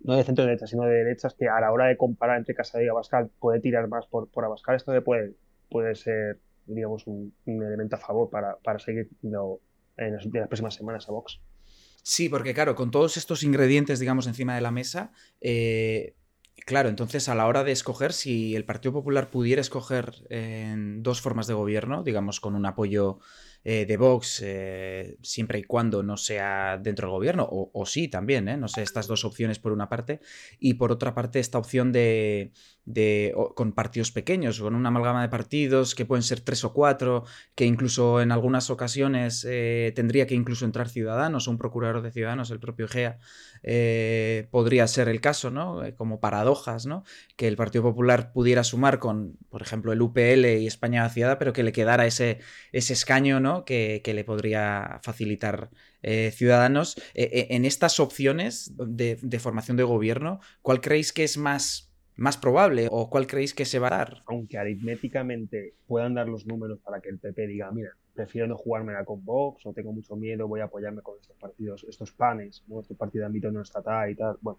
no 0.00 0.14
de 0.14 0.24
centro 0.24 0.44
derecha, 0.44 0.66
sino 0.66 0.84
de 0.84 0.94
derechas, 0.94 1.34
que 1.34 1.48
a 1.48 1.60
la 1.60 1.72
hora 1.72 1.86
de 1.86 1.96
comparar 1.96 2.38
entre 2.38 2.54
Casado 2.54 2.84
y 2.84 2.88
Abascal 2.88 3.30
puede 3.38 3.60
tirar 3.60 3.88
más 3.88 4.06
por, 4.06 4.28
por 4.28 4.44
Abascal, 4.44 4.76
esto 4.76 4.92
puede, 5.02 5.34
puede 5.70 5.94
ser, 5.94 6.38
digamos, 6.66 7.06
un, 7.06 7.32
elemento 7.46 7.96
a 7.96 7.98
favor 7.98 8.30
para, 8.30 8.56
para 8.56 8.78
seguir 8.78 9.08
en, 9.22 10.12
las, 10.12 10.26
próximas 10.48 10.74
semanas 10.74 11.08
a 11.08 11.12
Vox. 11.12 11.40
Sí, 12.02 12.28
porque 12.28 12.54
claro, 12.54 12.76
con 12.76 12.90
todos 12.90 13.16
estos 13.16 13.42
ingredientes, 13.42 13.98
digamos, 13.98 14.26
encima 14.26 14.54
de 14.54 14.60
la 14.60 14.70
mesa, 14.70 15.10
eh, 15.40 16.14
Claro, 16.64 16.88
entonces 16.88 17.28
a 17.28 17.34
la 17.34 17.46
hora 17.46 17.62
de 17.64 17.70
escoger, 17.72 18.12
si 18.12 18.56
el 18.56 18.64
Partido 18.64 18.92
Popular 18.92 19.28
pudiera 19.30 19.60
escoger 19.60 20.14
en 20.30 21.02
dos 21.02 21.20
formas 21.20 21.46
de 21.46 21.54
gobierno, 21.54 22.02
digamos 22.02 22.40
con 22.40 22.54
un 22.56 22.66
apoyo 22.66 23.18
de 23.62 23.96
Vox, 23.96 24.44
siempre 25.22 25.58
y 25.58 25.64
cuando 25.64 26.04
no 26.04 26.16
sea 26.16 26.78
dentro 26.78 27.08
del 27.08 27.14
gobierno, 27.14 27.48
o, 27.50 27.84
sí 27.84 28.06
también, 28.06 28.44
no 28.60 28.68
sé, 28.68 28.82
estas 28.82 29.08
dos 29.08 29.24
opciones 29.24 29.58
por 29.58 29.72
una 29.72 29.88
parte, 29.88 30.20
y 30.60 30.74
por 30.74 30.92
otra 30.92 31.14
parte 31.14 31.40
esta 31.40 31.58
opción 31.58 31.90
de, 31.90 32.52
de 32.84 33.34
con 33.56 33.72
partidos 33.72 34.12
pequeños, 34.12 34.60
con 34.60 34.76
una 34.76 34.90
amalgama 34.90 35.20
de 35.22 35.28
partidos 35.28 35.96
que 35.96 36.04
pueden 36.04 36.22
ser 36.22 36.42
tres 36.42 36.62
o 36.62 36.72
cuatro, 36.72 37.24
que 37.56 37.64
incluso 37.64 38.20
en 38.20 38.30
algunas 38.30 38.70
ocasiones 38.70 39.40
tendría 39.96 40.28
que 40.28 40.36
incluso 40.36 40.64
entrar 40.64 40.88
ciudadanos, 40.88 41.48
o 41.48 41.50
un 41.50 41.58
procurador 41.58 42.02
de 42.02 42.12
ciudadanos, 42.12 42.52
el 42.52 42.60
propio 42.60 42.86
GEA, 42.86 43.18
podría 44.50 44.86
ser 44.86 45.08
el 45.08 45.20
caso, 45.20 45.50
¿no? 45.50 45.82
Como 45.96 46.20
paradojas, 46.20 46.86
¿no? 46.86 47.04
Que 47.36 47.48
el 47.48 47.56
Partido 47.56 47.82
Popular 47.82 48.32
pudiera 48.32 48.62
sumar 48.62 48.98
con, 48.98 49.36
por 49.48 49.62
ejemplo, 49.62 49.92
el 49.92 50.00
UPL 50.00 50.46
y 50.60 50.66
España 50.66 51.02
vaciada, 51.02 51.38
pero 51.38 51.52
que 51.52 51.62
le 51.62 51.72
quedara 51.72 52.06
ese, 52.06 52.38
ese 52.72 52.92
escaño 52.92 53.40
¿no? 53.40 53.64
que, 53.64 54.02
le 54.04 54.24
podría 54.24 55.00
facilitar 55.02 55.70
eh, 56.02 56.30
Ciudadanos. 56.32 56.96
Eh, 57.14 57.28
eh, 57.32 57.46
en 57.50 57.64
estas 57.64 58.00
opciones 58.00 58.72
de, 58.76 59.38
formación 59.38 59.76
de 59.76 59.82
gobierno, 59.82 60.40
¿cuál 60.62 60.80
creéis 60.80 61.12
que 61.12 61.24
es 61.24 61.36
más, 61.36 61.92
más 62.14 62.36
probable 62.36 62.88
o 62.90 63.10
cuál 63.10 63.26
creéis 63.26 63.54
que 63.54 63.64
se 63.64 63.78
va 63.78 63.88
a 63.88 63.98
dar? 63.98 64.22
Aunque 64.26 64.58
aritméticamente 64.58 65.74
puedan 65.86 66.14
dar 66.14 66.28
los 66.28 66.46
números 66.46 66.80
para 66.80 67.00
que 67.00 67.08
el 67.08 67.18
PP 67.18 67.46
diga, 67.46 67.70
mira, 67.72 67.90
prefiero 68.16 68.48
no 68.48 68.56
jugármela 68.56 69.04
con 69.04 69.24
Vox 69.24 69.64
o 69.66 69.72
tengo 69.72 69.92
mucho 69.92 70.16
miedo, 70.16 70.48
voy 70.48 70.60
a 70.60 70.64
apoyarme 70.64 71.02
con 71.02 71.16
estos 71.20 71.36
partidos, 71.36 71.86
estos 71.88 72.10
panes, 72.10 72.64
¿no? 72.66 72.80
estos 72.80 72.96
partidos 72.96 73.22
de 73.22 73.26
ámbito 73.26 73.52
no 73.52 73.62
estatal 73.62 74.10
y 74.10 74.16
tal. 74.16 74.36
Bueno, 74.40 74.58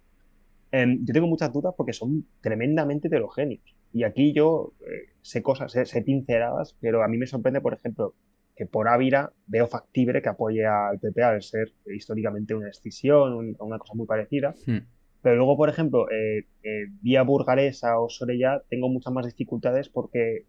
em, 0.71 1.03
yo 1.03 1.13
tengo 1.13 1.27
muchas 1.27 1.51
dudas 1.51 1.73
porque 1.75 1.91
son 1.91 2.25
tremendamente 2.39 3.07
heterogéneos. 3.07 3.75
Y 3.91 4.03
aquí 4.03 4.31
yo 4.31 4.73
eh, 4.81 5.13
sé 5.21 5.41
cosas, 5.41 5.71
sé, 5.71 6.01
pinceladas, 6.03 6.77
pero 6.79 7.03
a 7.03 7.07
mí 7.07 7.17
me 7.17 7.25
sorprende, 7.25 7.59
por 7.59 7.73
ejemplo, 7.73 8.13
que 8.55 8.65
por 8.65 8.87
Ávila 8.87 9.33
veo 9.47 9.67
factible 9.67 10.21
que 10.21 10.29
apoye 10.29 10.65
al 10.65 10.99
PP 10.99 11.23
al 11.23 11.41
ser 11.41 11.73
históricamente 11.85 12.55
una 12.55 12.69
escisión, 12.69 13.55
una 13.59 13.79
cosa 13.79 13.93
muy 13.95 14.05
parecida. 14.05 14.55
Hmm. 14.65 14.79
Pero 15.21 15.35
luego, 15.35 15.57
por 15.57 15.69
ejemplo, 15.69 16.09
eh, 16.11 16.45
eh, 16.63 16.85
vía 17.01 17.23
burgalesa 17.23 17.99
o 17.99 18.09
Sorella 18.09 18.61
tengo 18.69 18.87
muchas 18.87 19.11
más 19.11 19.25
dificultades 19.25 19.89
porque 19.89 20.45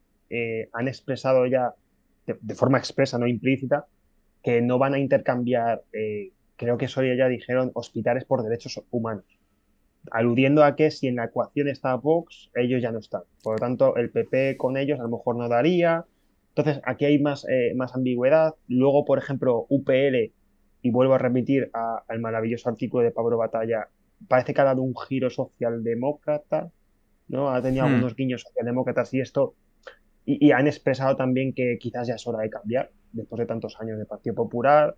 han 0.75 0.89
expresado 0.89 1.47
ya 1.47 1.75
de, 2.41 2.55
forma 2.55 2.79
expresa, 2.79 3.19
no 3.19 3.27
implícita, 3.27 3.87
que 4.43 4.61
no 4.61 4.79
van 4.79 4.95
a 4.95 4.99
intercambiar, 4.99 5.83
creo 6.57 6.79
que 6.79 6.89
Sorella 6.89 7.25
ya 7.25 7.29
dijeron, 7.29 7.71
hospitales 7.75 8.25
por 8.25 8.43
derechos 8.43 8.83
humanos 8.91 9.25
aludiendo 10.11 10.65
a 10.65 10.77
que 10.77 10.91
si 10.91 11.09
en 11.09 11.17
la 11.17 11.27
ecuación 11.27 11.69
está 11.69 11.95
Vox, 11.95 12.51
ellos 12.55 12.83
ya 12.83 12.93
no 12.93 12.99
están. 12.99 13.23
Por 13.43 13.55
lo 13.55 13.59
tanto, 13.59 13.97
el 13.97 14.11
PP 14.11 14.57
con 14.57 14.77
ellos 14.77 14.99
a 15.01 15.03
lo 15.03 15.11
mejor 15.11 15.37
no 15.37 15.49
daría. 15.49 16.05
Entonces, 16.51 16.83
aquí 16.85 17.05
hay 17.05 17.19
más, 17.19 17.47
eh, 17.49 17.73
más 17.77 17.95
ambigüedad. 17.95 18.55
Luego, 18.69 19.05
por 19.05 19.19
ejemplo, 19.19 19.67
UPL, 19.69 20.33
y 20.81 20.91
vuelvo 20.91 21.15
a 21.15 21.19
remitir 21.19 21.71
al 21.73 22.21
maravilloso 22.21 22.69
artículo 22.69 23.03
de 23.03 23.11
Pablo 23.11 23.37
Batalla, 23.37 23.89
parece 24.29 24.55
que 24.55 24.61
ha 24.61 24.65
dado 24.65 24.83
un 24.83 24.95
giro 24.97 25.29
socialdemócrata, 25.29 26.71
¿no? 27.29 27.51
Ha 27.51 27.61
tenido 27.63 27.85
hmm. 27.85 27.89
algunos 27.89 28.17
guiños 28.17 28.43
socialdemócratas 28.43 29.13
y 29.15 29.21
esto, 29.21 29.55
y, 30.29 30.47
y, 30.47 30.53
han 30.53 30.67
expresado 30.67 31.17
también 31.17 31.55
que 31.55 31.79
quizás 31.81 32.07
ya 32.07 32.17
es 32.17 32.27
hora 32.27 32.41
de 32.41 32.51
cambiar, 32.51 32.91
después 33.13 33.41
de 33.41 33.47
tantos 33.47 33.81
años 33.81 33.99
de 33.99 34.05
Partido 34.05 34.35
Popular. 34.35 34.95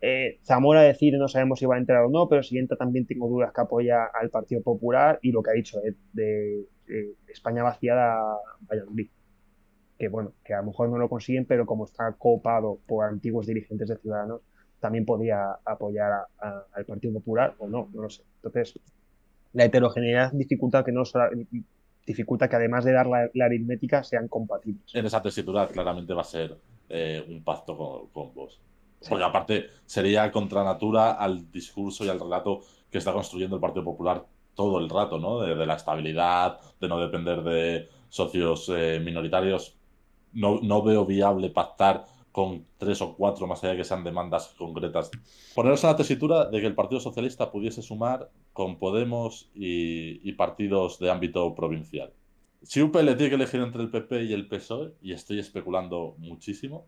Eh, 0.00 0.38
Zamora 0.42 0.80
decir 0.80 1.14
no 1.18 1.28
sabemos 1.28 1.58
si 1.58 1.66
va 1.66 1.74
a 1.74 1.78
entrar 1.78 2.02
o 2.02 2.08
no, 2.08 2.28
pero 2.30 2.42
si 2.42 2.56
entra 2.56 2.78
también 2.78 3.06
tengo 3.06 3.28
dudas 3.28 3.52
que 3.52 3.60
apoya 3.60 4.06
al 4.06 4.30
Partido 4.30 4.62
Popular 4.62 5.18
y 5.20 5.32
lo 5.32 5.42
que 5.42 5.50
ha 5.50 5.54
dicho 5.54 5.80
de, 6.14 6.64
España 7.28 7.62
vaciada 7.62 8.16
Valladolid. 8.70 9.10
Que 9.98 10.08
bueno, 10.08 10.32
que 10.42 10.54
a 10.54 10.58
lo 10.58 10.68
mejor 10.68 10.88
no 10.88 10.96
lo 10.96 11.10
consiguen, 11.10 11.44
pero 11.44 11.66
como 11.66 11.84
está 11.84 12.12
copado 12.12 12.78
por 12.86 13.04
antiguos 13.04 13.46
dirigentes 13.46 13.86
de 13.86 13.98
Ciudadanos, 13.98 14.40
también 14.80 15.04
podría 15.04 15.58
apoyar 15.64 16.26
al 16.72 16.84
Partido 16.86 17.12
Popular 17.14 17.54
o 17.58 17.68
no, 17.68 17.90
no 17.92 18.02
lo 18.02 18.08
sé. 18.08 18.22
Entonces, 18.36 18.80
la 19.52 19.64
heterogeneidad 19.66 20.32
dificulta 20.32 20.84
que 20.84 20.92
no 20.92 21.04
dificulta 22.06 22.48
que 22.48 22.56
además 22.56 22.84
de 22.84 22.92
dar 22.92 23.06
la, 23.06 23.44
aritmética 23.44 24.02
sean 24.04 24.28
compatibles. 24.28 24.94
En 24.94 25.06
esa 25.06 25.22
tesitura 25.22 25.66
claramente 25.68 26.14
va 26.14 26.22
a 26.22 26.24
ser 26.24 26.56
eh, 26.88 27.24
un 27.28 27.42
pacto 27.42 27.76
con, 27.76 28.08
con 28.08 28.34
vos. 28.34 28.60
Porque 29.08 29.24
aparte 29.24 29.66
sería 29.84 30.30
contra 30.32 30.64
natura 30.64 31.12
al 31.12 31.50
discurso 31.50 32.04
y 32.04 32.08
al 32.08 32.20
relato 32.20 32.62
que 32.90 32.98
está 32.98 33.12
construyendo 33.12 33.56
el 33.56 33.60
Partido 33.60 33.84
Popular 33.84 34.24
todo 34.54 34.78
el 34.78 34.88
rato, 34.88 35.18
¿no? 35.18 35.40
De, 35.40 35.66
la 35.66 35.74
estabilidad, 35.74 36.58
de 36.80 36.88
no 36.88 36.98
depender 36.98 37.42
de 37.42 37.88
socios 38.08 38.70
eh, 38.74 39.00
minoritarios. 39.04 39.76
No, 40.32 40.60
no 40.62 40.82
veo 40.82 41.04
viable 41.04 41.50
pactar 41.50 42.04
con 42.34 42.66
tres 42.78 43.00
o 43.00 43.14
cuatro, 43.14 43.46
más 43.46 43.62
allá 43.62 43.74
de 43.74 43.78
que 43.78 43.84
sean 43.84 44.02
demandas 44.02 44.56
concretas. 44.58 45.08
Ponerse 45.54 45.86
en 45.86 45.92
la 45.92 45.96
tesitura 45.96 46.46
de 46.46 46.60
que 46.60 46.66
el 46.66 46.74
Partido 46.74 47.00
Socialista 47.00 47.52
pudiese 47.52 47.80
sumar 47.80 48.28
con 48.52 48.80
Podemos 48.80 49.52
y, 49.54 50.32
partidos 50.32 50.98
de 50.98 51.12
ámbito 51.12 51.54
provincial. 51.54 52.12
Si 52.60 52.82
UPL 52.82 53.14
tiene 53.14 53.28
que 53.28 53.34
elegir 53.36 53.60
entre 53.60 53.82
el 53.82 53.88
PP 53.88 54.24
y 54.24 54.32
el 54.32 54.48
PSOE, 54.48 54.94
y 55.00 55.12
estoy 55.12 55.38
especulando 55.38 56.16
muchísimo, 56.18 56.86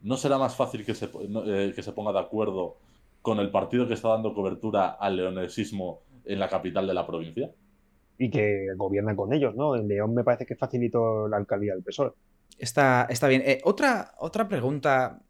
¿no 0.00 0.16
será 0.16 0.38
más 0.38 0.56
fácil 0.56 0.86
que 0.86 0.94
se, 0.94 1.04
eh, 1.04 1.72
que 1.76 1.82
se 1.82 1.92
ponga 1.92 2.12
de 2.12 2.20
acuerdo 2.20 2.78
con 3.20 3.40
el 3.40 3.50
partido 3.50 3.86
que 3.86 3.92
está 3.92 4.08
dando 4.08 4.32
cobertura 4.32 4.92
al 4.92 5.16
leonesismo 5.16 6.00
en 6.24 6.38
la 6.38 6.48
capital 6.48 6.86
de 6.86 6.94
la 6.94 7.06
provincia? 7.06 7.50
Y 8.16 8.30
que 8.30 8.68
gobierna 8.74 9.14
con 9.14 9.34
ellos, 9.34 9.54
¿no? 9.54 9.76
En 9.76 9.86
León 9.86 10.14
me 10.14 10.24
parece 10.24 10.46
que 10.46 10.56
facilitó 10.56 11.28
la 11.28 11.36
alcaldía 11.36 11.74
del 11.74 11.82
PSOE. 11.82 12.14
Está, 12.56 13.06
está 13.10 13.28
bien. 13.28 13.42
Eh, 13.44 13.60
otra, 13.64 14.14
otra 14.18 14.48
pregunta, 14.48 15.22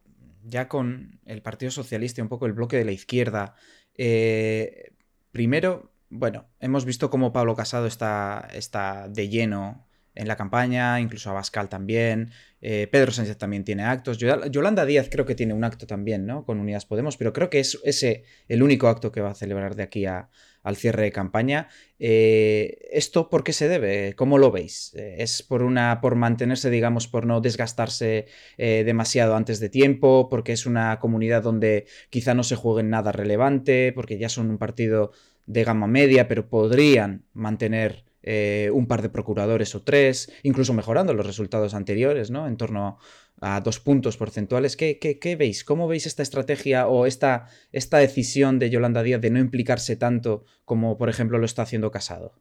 ya 0.45 0.69
con 0.69 1.21
el 1.25 1.43
Partido 1.43 1.71
Socialista 1.71 2.21
y 2.21 2.23
un 2.23 2.29
poco 2.29 2.47
el 2.47 2.53
bloque 2.53 2.77
de 2.77 2.85
la 2.85 2.93
izquierda. 2.93 3.55
Eh, 3.95 4.93
primero, 5.33 5.93
bueno, 6.11 6.47
hemos 6.61 6.85
visto 6.85 7.11
cómo 7.11 7.33
Pablo 7.33 7.57
Casado 7.57 7.87
está, 7.87 8.49
está 8.53 9.09
de 9.09 9.29
lleno 9.29 9.88
en 10.19 10.29
la 10.29 10.37
campaña, 10.37 11.01
incluso 11.01 11.31
Abascal 11.31 11.69
también, 11.69 12.31
eh, 12.61 12.89
Pedro 12.91 13.13
Sánchez 13.13 13.39
también 13.39 13.65
tiene 13.65 13.85
actos, 13.85 14.19
Yolanda 14.19 14.85
Díaz 14.85 15.09
creo 15.11 15.25
que 15.25 15.37
tiene 15.37 15.55
un 15.55 15.63
acto 15.63 15.87
también, 15.87 16.27
¿no? 16.27 16.45
Con 16.45 16.59
Unidas 16.59 16.87
Podemos, 16.87 17.17
pero 17.17 17.33
creo 17.33 17.49
que 17.49 17.61
es 17.61 17.79
ese 17.85 18.25
el 18.49 18.63
único 18.63 18.89
acto 18.89 19.13
que 19.13 19.21
va 19.21 19.31
a 19.31 19.35
celebrar 19.35 19.77
de 19.77 19.85
aquí 19.85 20.07
al 20.07 20.77
cierre 20.77 21.05
de 21.05 21.13
campaña. 21.13 21.69
Eh, 22.01 22.79
¿Esto 22.91 23.31
por 23.31 23.45
qué 23.45 23.53
se 23.53 23.69
debe? 23.69 24.15
¿Cómo 24.17 24.39
lo 24.39 24.51
veis? 24.51 24.93
Eh, 24.97 25.17
¿Es 25.19 25.43
por 25.43 25.63
una. 25.63 26.01
por 26.01 26.17
mantenerse, 26.17 26.69
digamos, 26.69 27.07
por 27.07 27.25
no 27.25 27.41
desgastarse 27.41 28.27
demasiado 28.57 29.37
antes 29.37 29.61
de 29.61 29.69
tiempo? 29.69 30.29
¿Porque 30.29 30.53
es 30.53 30.67
una 30.67 30.99
comunidad 30.99 31.43
donde 31.43 31.87
quizá 32.11 32.35
no 32.35 32.43
se 32.43 32.57
juegue 32.57 32.83
nada 32.83 33.13
relevante? 33.13 33.93
¿Porque 33.95 34.19
ya 34.19 34.29
son 34.29 34.51
un 34.51 34.59
partido 34.59 35.13
de 35.47 35.65
gama 35.65 35.87
media, 35.87 36.29
pero 36.29 36.49
podrían 36.49 37.25
mantener 37.33 38.05
eh, 38.23 38.71
un 38.73 38.87
par 38.87 39.03
de 39.03 39.11
procuradores 39.11 39.75
o 39.75 39.83
tres, 39.83 40.33
incluso 40.43 40.75
mejorando 40.75 41.15
los 41.15 41.27
resultados 41.27 41.75
anteriores, 41.75 42.31
¿no? 42.31 42.49
En 42.49 42.57
torno 42.57 42.99
a 43.41 43.61
dos 43.61 43.79
puntos 43.79 44.17
porcentuales. 44.17 44.77
¿Qué, 44.77 45.37
veis? 45.39 45.65
¿Cómo 45.65 45.87
veis 45.87 46.07
esta 46.07 46.23
estrategia 46.23 46.89
o 46.89 47.07
esta, 47.07 47.47
esta 47.73 47.99
decisión 47.99 48.59
de 48.59 48.71
Yolanda 48.71 49.03
Díaz 49.03 49.21
de 49.21 49.31
no 49.31 49.39
implicarse 49.39 49.97
tanto 49.97 50.45
como, 50.65 50.99
por 50.99 51.09
ejemplo, 51.09 51.39
lo 51.39 51.45
está 51.45 51.63
haciendo 51.63 51.91
Casado? 51.91 52.35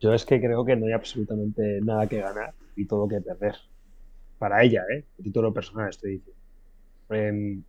Yo 0.00 0.14
es 0.14 0.24
que 0.24 0.40
creo 0.40 0.64
que 0.64 0.76
no 0.76 0.86
hay 0.86 0.92
absolutamente 0.92 1.80
nada 1.82 2.08
que 2.08 2.20
ganar 2.20 2.54
y 2.74 2.86
todo 2.86 3.06
que 3.06 3.20
perder. 3.20 3.54
Para 4.38 4.62
ella, 4.64 4.82
¿eh? 4.92 5.04
A 5.18 5.22
título 5.22 5.52
personal 5.52 5.90
estoy 5.90 6.12
diciendo. 6.12 6.40
Em, 7.10 7.62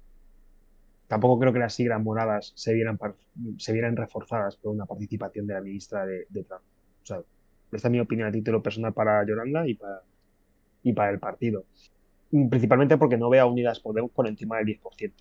tampoco 1.07 1.39
creo 1.39 1.53
que 1.53 1.59
las 1.59 1.73
siglas 1.73 2.01
moradas 2.01 2.53
se 2.55 2.73
vieran, 2.73 2.97
se 3.57 3.73
vieran 3.73 3.97
reforzadas 3.97 4.55
por 4.55 4.73
una 4.73 4.85
participación 4.85 5.45
de 5.45 5.53
la 5.53 5.61
ministra 5.61 6.05
de, 6.05 6.25
de 6.29 6.43
Trump. 6.43 6.63
O 7.03 7.05
sea, 7.05 7.21
esta 7.71 7.87
es 7.87 7.91
mi 7.91 7.99
opinión 7.99 8.27
a 8.27 8.31
título 8.31 8.61
personal 8.61 8.93
para 8.93 9.25
Yolanda 9.25 9.67
y 9.67 9.75
para, 9.75 10.01
y 10.83 10.93
para 10.93 11.11
el 11.11 11.19
partido. 11.19 11.65
Principalmente 12.29 12.97
porque 12.97 13.17
no 13.17 13.29
veo 13.29 13.43
a 13.43 13.45
Unidas 13.45 13.79
Podemos 13.79 14.11
por 14.11 14.27
encima 14.27 14.57
del 14.57 14.67
10%. 14.67 15.11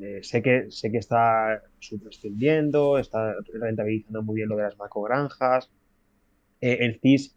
Eh, 0.00 0.20
sé, 0.22 0.40
que, 0.40 0.70
sé 0.70 0.90
que 0.90 0.98
está 0.98 1.62
subdescendiendo, 1.78 2.98
está 2.98 3.34
rentabilizando 3.52 4.22
muy 4.22 4.36
bien 4.36 4.48
lo 4.48 4.56
de 4.56 4.62
las 4.62 4.78
macogranjas. 4.78 5.70
Eh, 6.60 6.78
el 6.80 6.98
CIS 7.00 7.36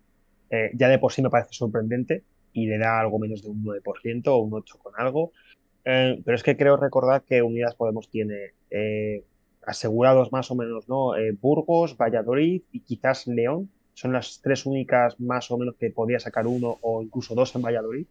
eh, 0.49 0.71
ya 0.73 0.87
de 0.87 0.97
por 0.99 1.11
sí 1.11 1.21
me 1.21 1.29
parece 1.29 1.53
sorprendente 1.53 2.23
y 2.53 2.67
le 2.67 2.77
da 2.77 2.99
algo 2.99 3.19
menos 3.19 3.41
de 3.41 3.49
un 3.49 3.63
9% 3.63 4.27
o 4.27 4.37
un 4.37 4.51
8% 4.51 4.77
con 4.77 4.93
algo. 4.97 5.33
pero 5.83 6.35
es 6.35 6.43
que 6.43 6.55
creo 6.55 6.77
recordar 6.77 7.23
que 7.23 7.41
Unidas 7.41 7.75
Podemos 7.75 8.09
tiene 8.09 8.53
asegurados 9.65 10.31
más 10.31 10.49
o 10.51 10.55
menos 10.55 10.87
¿no? 10.87 11.11
Burgos, 11.41 11.97
Valladolid 11.97 12.61
y 12.71 12.79
quizás 12.81 13.27
León, 13.27 13.69
son 13.93 14.13
las 14.13 14.41
tres 14.41 14.65
únicas 14.65 15.19
más 15.19 15.49
o 15.51 15.57
menos 15.57 15.75
que 15.75 15.89
podía 15.89 16.19
sacar 16.19 16.47
uno 16.47 16.77
o 16.81 17.01
incluso 17.01 17.35
dos 17.35 17.55
en 17.55 17.61
Valladolid. 17.61 18.05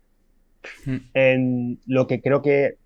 Hmm. 0.84 0.96
En 1.14 1.80
lo 1.86 2.06
que 2.06 2.20
creo 2.20 2.40
que, 2.40 2.76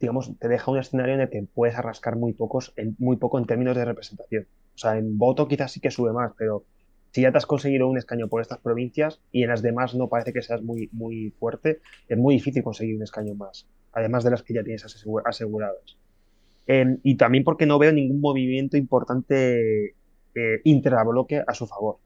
digamos, 0.00 0.36
te 0.38 0.48
deja 0.48 0.70
un 0.70 0.78
escenario 0.78 1.14
en 1.14 1.20
el 1.20 1.30
que 1.30 1.44
puedes 1.54 1.76
arrascar 1.76 2.16
muy, 2.16 2.32
pocos, 2.32 2.72
en, 2.76 2.96
muy 2.98 3.16
poco 3.16 3.38
en 3.38 3.46
términos 3.46 3.76
de 3.76 3.84
representación. 3.84 4.46
O 4.74 4.78
sea, 4.78 4.98
en 4.98 5.18
voto 5.18 5.46
quizás 5.46 5.72
sí 5.72 5.80
que 5.80 5.90
sube 5.90 6.12
más, 6.12 6.32
pero 6.36 6.64
si 7.12 7.22
ya 7.22 7.32
te 7.32 7.38
has 7.38 7.46
conseguido 7.46 7.88
un 7.88 7.98
escaño 7.98 8.28
por 8.28 8.40
estas 8.40 8.58
provincias 8.58 9.20
y 9.32 9.42
en 9.42 9.48
las 9.48 9.62
demás 9.62 9.94
no 9.94 10.08
parece 10.08 10.32
que 10.32 10.42
seas 10.42 10.62
muy, 10.62 10.88
muy 10.92 11.30
fuerte, 11.38 11.80
es 12.08 12.18
muy 12.18 12.34
difícil 12.34 12.62
conseguir 12.62 12.96
un 12.96 13.02
escaño 13.02 13.34
más, 13.34 13.66
además 13.92 14.24
de 14.24 14.30
las 14.30 14.42
que 14.42 14.54
ya 14.54 14.62
tienes 14.62 14.84
aseguradas. 15.24 15.96
Em, 16.66 16.98
y 17.02 17.16
también 17.16 17.42
porque 17.42 17.66
no 17.66 17.78
veo 17.78 17.92
ningún 17.92 18.20
movimiento 18.20 18.76
importante 18.76 19.94
eh, 20.34 20.60
intrabloque 20.64 21.42
a 21.46 21.54
su 21.54 21.66
favor. 21.66 21.98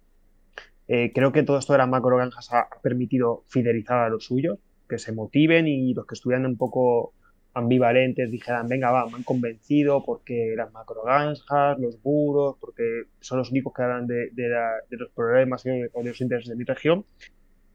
Eh, 0.86 1.12
creo 1.14 1.32
que 1.32 1.42
todo 1.42 1.58
esto 1.58 1.72
de 1.72 1.78
las 1.78 1.88
macro 1.88 2.16
granjas 2.16 2.52
ha 2.52 2.68
permitido 2.82 3.44
fidelizar 3.48 3.98
a 3.98 4.08
los 4.08 4.24
suyos, 4.24 4.58
que 4.88 4.98
se 4.98 5.12
motiven 5.12 5.66
y 5.66 5.94
los 5.94 6.06
que 6.06 6.14
estuvieran 6.14 6.46
un 6.46 6.56
poco 6.56 7.14
ambivalentes 7.54 8.30
dijeran, 8.30 8.68
venga, 8.68 8.90
va, 8.90 9.06
me 9.06 9.16
han 9.16 9.22
convencido 9.22 10.04
porque 10.04 10.54
las 10.56 10.72
macro 10.72 11.02
granjas, 11.04 11.78
los 11.78 12.02
buros, 12.02 12.56
porque 12.60 13.04
son 13.20 13.38
los 13.38 13.50
únicos 13.50 13.72
que 13.72 13.82
hablan 13.82 14.06
de, 14.06 14.30
los 14.90 15.10
problemas 15.10 15.64
o 15.64 16.02
de 16.02 16.08
los 16.08 16.20
intereses 16.20 16.50
de 16.50 16.56
mi 16.56 16.64
región. 16.64 17.04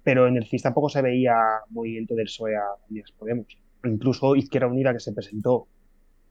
Pero 0.04 0.28
en 0.28 0.38
el 0.38 0.46
CIS 0.46 0.64
tampoco 0.64 0.90
se 0.90 1.02
veía 1.02 1.36
movimiento 1.70 2.16
del 2.16 2.26
PSOE 2.26 2.56
a 2.56 2.64
Unidas 2.90 3.12
Podemos. 3.12 3.48
Incluso 3.84 4.36
Izquierda 4.36 4.68
Unida, 4.68 4.94
que 4.94 5.00
se 5.00 5.14
presentó 5.14 5.68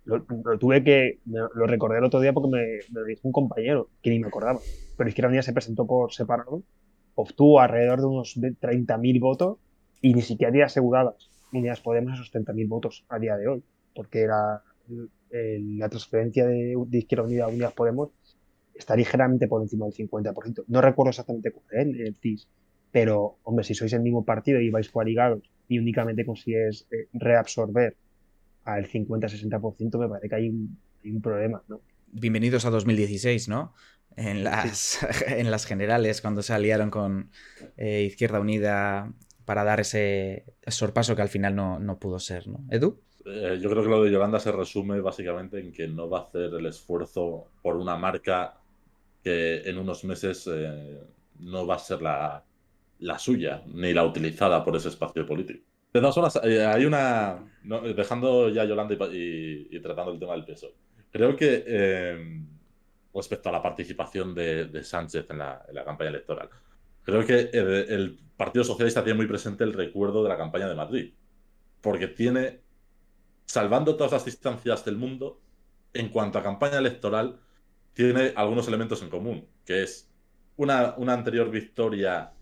lo, 0.09 0.59
tuve 0.59 0.83
que, 0.83 1.19
lo 1.27 1.67
recordé 1.67 1.99
el 1.99 2.05
otro 2.05 2.21
día 2.21 2.33
porque 2.33 2.51
me, 2.51 2.99
lo 2.99 3.05
dijo 3.05 3.21
un 3.25 3.33
compañero, 3.33 3.91
que 4.03 4.11
ni 4.11 4.19
me 4.19 4.29
acordaba. 4.29 4.59
Pero 4.97 5.09
Izquierda 5.09 5.29
Unida 5.29 5.43
se 5.43 5.53
presentó 5.53 5.87
por 5.87 6.13
separado, 6.13 6.63
obtuvo 7.15 7.61
alrededor 7.61 8.01
de 8.01 8.07
unos 8.07 8.37
30.000 8.37 9.21
votos 9.21 9.59
y 10.01 10.15
ni 10.15 10.23
siquiera 10.23 10.51
había 10.51 10.67
aseguradas 10.67 11.31
Unidas 11.53 11.81
Podemos 11.81 12.15
esos 12.15 12.33
30.000 12.33 12.69
votos 12.69 13.05
a 13.09 13.19
día 13.19 13.37
de 13.37 13.49
hoy, 13.49 13.63
porque 13.95 14.23
era 14.23 14.63
la 15.31 15.89
transferencia 15.89 16.47
de, 16.47 16.77
Izquierda 16.93 17.25
Unida 17.25 17.45
a 17.45 17.49
Unidas 17.49 17.73
Podemos 17.73 18.11
está 18.75 18.97
ligeramente 18.97 19.49
por 19.49 19.63
encima 19.63 19.87
del 19.87 19.95
50%. 19.95 20.65
No 20.69 20.81
recuerdo 20.81 21.11
exactamente 21.11 21.51
cuál 21.51 21.67
es 21.71 22.01
el 22.01 22.17
CIS, 22.21 22.49
pero, 22.93 23.37
hombre, 23.43 23.65
si 23.65 23.75
sois 23.75 23.93
el 23.93 24.03
mismo 24.03 24.25
partido 24.25 24.61
y 24.61 24.71
vais 24.71 24.89
coaligados 24.89 25.43
y 25.69 25.79
únicamente 25.79 26.25
consigues 26.25 26.87
eh, 26.91 27.09
reabsorber 27.13 27.97
al 28.69 28.87
50-60%, 28.87 29.99
me 29.99 30.09
parece 30.09 30.29
que 30.29 30.35
hay 30.35 30.49
un, 30.51 31.23
problema, 31.23 31.63
¿no? 31.69 31.81
Bienvenidos 32.13 32.67
a 32.67 32.71
2016, 32.71 33.49
¿no? 33.49 33.73
En 34.15 34.45
las, 34.45 34.99
en 35.27 35.51
las 35.51 35.65
generales, 35.65 36.21
cuando 36.21 36.43
se 36.43 36.53
aliaron 36.53 36.91
con 36.91 37.31
eh, 37.79 38.03
Izquierda 38.03 38.41
Unida 38.41 39.11
para 39.47 39.65
dar 39.65 39.81
ese 39.81 40.45
sorpaso 40.67 41.17
que 41.17 41.23
al 41.23 41.31
final 41.31 41.57
no, 41.57 41.99
pudo 41.99 42.19
ser, 42.19 42.47
¿no? 42.47 42.63
¿Edu? 42.71 43.01
Eh, 43.25 43.59
yo 43.61 43.71
creo 43.71 43.83
que 43.83 43.89
lo 43.89 44.05
de 44.05 44.11
Yolanda 44.11 44.39
se 44.39 44.53
resume 44.53 45.01
básicamente 45.01 45.59
en 45.59 45.73
que 45.73 45.89
no 45.89 46.11
va 46.11 46.19
a 46.19 46.23
hacer 46.25 46.53
el 46.53 46.67
esfuerzo 46.67 47.49
por 47.63 47.77
una 47.77 47.97
marca 47.97 48.61
que 49.25 49.63
en 49.63 49.79
unos 49.79 50.05
meses 50.05 50.47
eh, 50.53 51.01
no 51.41 51.67
va 51.67 51.77
a 51.77 51.79
ser 51.79 52.03
la, 52.03 52.45
la 52.99 53.19
suya, 53.19 53.63
ni 53.67 53.95
la 53.95 54.05
utilizada 54.05 54.63
por 54.63 54.77
ese 54.77 54.89
espacio 54.89 55.25
político. 55.25 55.68
De 55.93 56.01
todas 56.01 56.15
formas, 56.15 56.41
eh, 56.45 56.65
hay 56.65 56.85
una. 56.85 57.45
dejando 57.97 58.51
ya 58.51 58.65
Yolanda 58.65 58.95
y, 59.11 59.81
tratando 59.81 60.13
el 60.13 60.19
tema 60.19 60.35
del 60.35 60.45
peso. 60.45 60.69
Creo 61.11 61.35
que 61.35 61.65
em, 61.67 62.47
respecto 63.15 63.49
a 63.49 63.53
la 63.53 63.63
participación 63.63 64.35
de, 64.35 64.85
Sánchez 64.85 65.27
en 65.31 65.39
la, 65.39 65.85
campaña 65.85 66.11
electoral, 66.11 66.51
creo 67.03 67.25
que 67.25 67.51
el, 67.53 68.19
Partido 68.37 68.63
Socialista 68.63 69.03
tiene 69.03 69.17
muy 69.17 69.27
presente 69.27 69.65
el 69.65 69.73
recuerdo 69.73 70.23
de 70.23 70.29
la 70.29 70.37
campaña 70.37 70.69
de 70.69 70.77
Madrid. 70.77 71.13
Porque 71.81 72.07
tiene, 72.07 72.61
salvando 73.47 73.97
todas 73.97 74.13
las 74.13 74.25
distancias 74.25 74.85
del 74.85 74.97
mundo, 74.97 75.41
en 75.93 76.11
cuanto 76.11 76.39
a 76.39 76.43
campaña 76.45 76.79
electoral, 76.79 77.41
tiene 77.95 78.33
algunos 78.37 78.69
elementos 78.69 79.03
en 79.03 79.11
común, 79.11 79.49
que 79.65 79.83
es 79.83 80.09
una, 80.57 80.95
una 80.99 81.15
anterior 81.15 81.51
victoria 81.51 82.33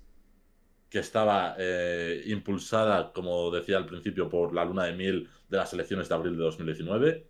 que 0.88 0.98
estaba 0.98 1.56
eh, 1.58 2.22
impulsada, 2.26 3.12
como 3.12 3.50
decía 3.50 3.76
al 3.76 3.86
principio, 3.86 4.28
por 4.28 4.54
la 4.54 4.64
luna 4.64 4.84
de 4.84 4.92
miel 4.92 5.28
de 5.48 5.56
las 5.56 5.72
elecciones 5.72 6.08
de 6.08 6.14
abril 6.14 6.36
de 6.36 6.44
2019, 6.44 7.26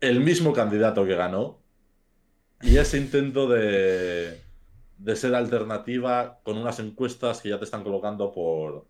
el 0.00 0.20
mismo 0.20 0.52
candidato 0.52 1.04
que 1.04 1.14
ganó, 1.14 1.60
y 2.60 2.76
ese 2.76 2.98
intento 2.98 3.48
de, 3.48 4.40
de 4.98 5.16
ser 5.16 5.34
alternativa 5.34 6.40
con 6.42 6.58
unas 6.58 6.78
encuestas 6.80 7.40
que 7.40 7.48
ya 7.48 7.58
te 7.58 7.64
están 7.64 7.84
colocando 7.84 8.32
por, 8.32 8.86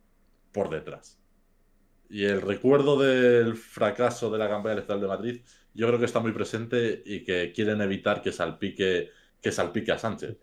por 0.52 0.70
detrás. 0.70 1.18
Y 2.11 2.24
el 2.24 2.40
recuerdo 2.40 2.98
del 2.98 3.57
fracaso 3.57 4.31
de 4.31 4.38
la 4.38 4.48
campaña 4.48 4.74
electoral 4.74 5.03
de 5.03 5.09
Madrid, 5.09 5.40
yo 5.74 5.87
creo 5.87 5.98
que 5.98 6.07
está 6.07 6.20
muy 6.20 6.33
presente 6.33 7.03
y 7.05 7.22
que 7.22 7.53
quieren 7.53 7.83
evitar 7.83 8.22
que 8.22 8.33
salpique, 8.33 9.11
que 9.40 9.53
salpique 9.53 9.92
a 9.92 9.98
Sánchez. 9.98 10.38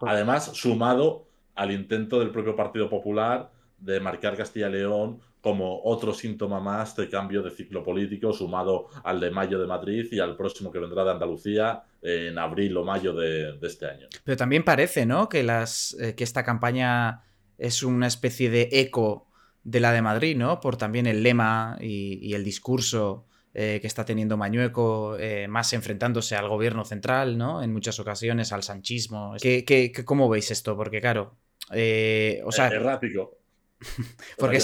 Además, 0.00 0.52
sumado 0.54 1.27
al 1.58 1.72
intento 1.72 2.20
del 2.20 2.30
propio 2.30 2.56
Partido 2.56 2.88
Popular 2.88 3.50
de 3.78 4.00
marcar 4.00 4.36
Castilla 4.36 4.68
y 4.68 4.72
León 4.72 5.20
como 5.40 5.82
otro 5.84 6.12
síntoma 6.14 6.60
más 6.60 6.96
de 6.96 7.08
cambio 7.08 7.42
de 7.42 7.50
ciclo 7.50 7.82
político 7.82 8.32
sumado 8.32 8.88
al 9.04 9.20
de 9.20 9.30
mayo 9.30 9.58
de 9.58 9.66
Madrid 9.66 10.06
y 10.10 10.18
al 10.18 10.36
próximo 10.36 10.70
que 10.72 10.78
vendrá 10.78 11.04
de 11.04 11.12
Andalucía 11.12 11.84
en 12.02 12.38
abril 12.38 12.76
o 12.76 12.84
mayo 12.84 13.12
de, 13.12 13.58
este 13.62 13.86
año. 13.86 14.08
Pero 14.24 14.36
también 14.36 14.64
parece, 14.64 15.06
¿no? 15.06 15.28
Eh, 15.32 16.14
que 16.16 16.24
esta 16.24 16.44
campaña 16.44 17.22
es 17.56 17.82
una 17.82 18.06
especie 18.06 18.50
de 18.50 18.68
eco 18.72 19.28
de 19.64 19.80
la 19.80 19.92
de 19.92 20.02
Madrid, 20.02 20.36
¿no? 20.36 20.60
Por 20.60 20.76
también 20.76 21.06
el 21.06 21.22
lema 21.22 21.76
y, 21.80 22.32
el 22.34 22.44
discurso 22.44 23.26
eh, 23.54 23.78
que 23.80 23.86
está 23.86 24.04
teniendo 24.04 24.36
Mañueco, 24.36 25.16
eh, 25.18 25.46
más 25.48 25.72
enfrentándose 25.72 26.36
al 26.36 26.48
gobierno 26.48 26.84
central, 26.84 27.38
¿no? 27.38 27.62
En 27.62 27.72
muchas 27.72 27.98
ocasiones, 28.00 28.52
al 28.52 28.62
sanchismo. 28.62 29.34
¿Qué, 29.40 29.92
cómo 30.04 30.28
veis 30.28 30.50
esto? 30.50 30.76
Porque, 30.76 31.00
claro, 31.00 31.36
eh, 31.72 32.40
o 32.44 32.52
sea, 32.52 32.68
errático. 32.68 33.36
Porque 34.38 34.58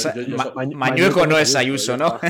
Mañueco 0.75 1.27
no 1.27 1.38
es 1.38 1.55
Ayuso, 1.55 1.97
¿no? 1.97 2.19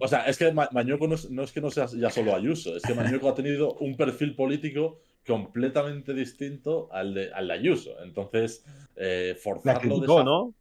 O 0.00 0.06
sea, 0.06 0.26
es 0.26 0.36
que 0.36 0.52
Mañueco 0.52 1.08
no 1.08 1.42
es, 1.42 1.52
que 1.52 1.60
no 1.60 1.70
sea 1.70 1.86
ya 1.86 2.10
solo 2.10 2.34
Ayuso, 2.34 2.76
es 2.76 2.82
que 2.82 2.94
Mañueco 2.94 3.28
ha 3.30 3.34
tenido 3.34 3.74
un 3.74 3.96
perfil 3.96 4.36
político 4.36 5.00
completamente 5.26 6.14
distinto 6.14 6.88
al 6.92 7.14
de, 7.14 7.32
al 7.32 7.50
Ayuso. 7.50 8.00
Entonces, 8.04 8.64
eh, 8.94 9.36
forzarlo. 9.42 9.72
La 9.72 9.80
criticó, 9.80 10.22
¿no? 10.22 10.54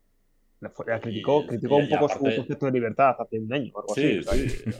La, 0.60 1.00
criticó, 1.00 1.46
criticó 1.46 1.76
un 1.76 1.90
poco 1.90 2.10
su 2.10 2.20
concepto 2.20 2.66
de 2.66 2.72
libertad 2.72 3.16
hace 3.20 3.38
un 3.38 3.54
año. 3.54 3.72
Algo 3.76 3.94
sí, 3.94 4.22
sí. 4.24 4.72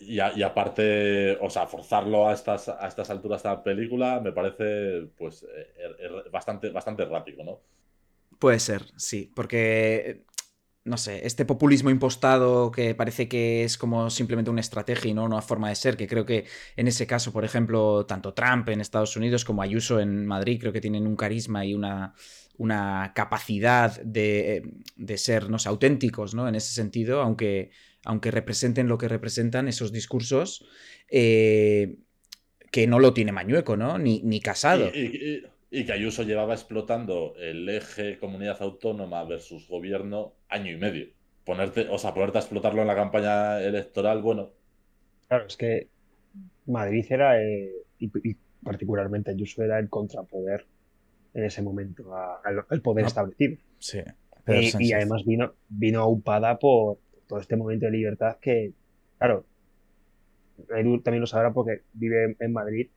Y, 0.00 0.18
aparte, 0.18 1.36
o 1.40 1.50
sea, 1.50 1.66
forzarlo 1.66 2.28
a 2.28 2.32
estas, 2.32 2.68
a 2.68 2.86
estas 2.86 3.10
alturas 3.10 3.42
de 3.42 3.48
la 3.50 3.62
película 3.62 4.20
me 4.20 4.32
parece 4.32 5.08
pues 5.16 5.42
eh, 5.42 5.74
er, 5.76 5.96
er, 6.00 6.30
bastante, 6.30 6.70
bastante 6.70 7.02
errático, 7.02 7.44
¿no? 7.44 7.60
Puede 8.38 8.58
ser, 8.58 8.82
sí, 8.96 9.30
porque 9.34 10.24
no 10.84 10.98
sé, 10.98 11.26
este 11.26 11.46
populismo 11.46 11.88
impostado 11.88 12.70
que 12.70 12.94
parece 12.94 13.26
que 13.26 13.64
es 13.64 13.78
como 13.78 14.10
simplemente 14.10 14.50
una 14.50 14.60
estrategia 14.60 15.10
y 15.10 15.14
no 15.14 15.24
una 15.24 15.40
forma 15.40 15.70
de 15.70 15.74
ser, 15.76 15.96
que 15.96 16.06
creo 16.06 16.26
que 16.26 16.44
en 16.76 16.88
ese 16.88 17.06
caso, 17.06 17.32
por 17.32 17.44
ejemplo, 17.44 18.04
tanto 18.04 18.34
Trump 18.34 18.68
en 18.68 18.82
Estados 18.82 19.16
Unidos 19.16 19.44
como 19.46 19.62
Ayuso 19.62 19.98
en 19.98 20.26
Madrid, 20.26 20.58
creo 20.60 20.72
que 20.72 20.82
tienen 20.82 21.06
un 21.06 21.16
carisma 21.16 21.64
y 21.64 21.72
una, 21.72 22.14
una 22.58 23.12
capacidad 23.14 23.98
de, 24.02 24.62
de 24.96 25.18
ser, 25.18 25.48
auténticos, 25.64 26.34
¿no? 26.34 26.46
En 26.48 26.54
ese 26.54 26.74
sentido, 26.74 27.22
aunque 27.22 27.70
aunque 28.04 28.30
representen 28.30 28.88
lo 28.88 28.98
que 28.98 29.08
representan 29.08 29.68
esos 29.68 29.92
discursos, 29.92 30.66
eh, 31.10 31.96
que 32.70 32.86
no 32.86 32.98
lo 32.98 33.14
tiene 33.14 33.32
Mañueco, 33.32 33.76
¿no? 33.76 33.98
Ni, 33.98 34.20
ni 34.22 34.40
casado. 34.40 34.90
Y, 34.94 35.84
que 35.84 35.92
Ayuso 35.92 36.22
llevaba 36.22 36.54
explotando 36.54 37.34
el 37.36 37.68
eje 37.68 38.18
comunidad 38.18 38.58
autónoma 38.62 39.24
versus 39.24 39.66
gobierno 39.68 40.34
año 40.48 40.70
y 40.70 40.76
medio. 40.76 41.08
Ponerte, 41.44 41.88
o 41.88 41.98
sea, 41.98 42.14
ponerte 42.14 42.38
a 42.38 42.40
explotarlo 42.42 42.82
en 42.82 42.86
la 42.86 42.94
campaña 42.94 43.60
electoral, 43.60 44.22
bueno. 44.22 44.52
Claro, 45.26 45.46
es 45.46 45.56
que 45.56 45.88
Madrid 46.66 47.04
era, 47.10 47.42
eh, 47.42 47.72
y, 47.98 48.36
particularmente 48.62 49.32
Ayuso 49.32 49.64
era 49.64 49.80
el 49.80 49.88
contrapoder 49.88 50.64
en 51.34 51.44
ese 51.44 51.60
momento 51.60 52.14
al 52.14 52.80
poder 52.80 53.06
establecido. 53.06 53.56
Sí. 53.78 53.98
y, 54.78 54.92
además 54.92 55.24
vino, 55.24 55.54
vino 55.68 56.00
aupada 56.00 56.58
por, 56.58 56.98
todo 57.34 57.40
este 57.40 57.56
momento 57.56 57.86
de 57.86 57.90
libertad 57.90 58.36
que, 58.40 58.72
claro, 59.18 59.44
Edu 60.68 61.00
también 61.00 61.20
lo 61.20 61.26
sabrá 61.26 61.52
porque 61.52 61.82
vive 61.92 62.36
en 62.38 62.52
Madrid, 62.52 62.88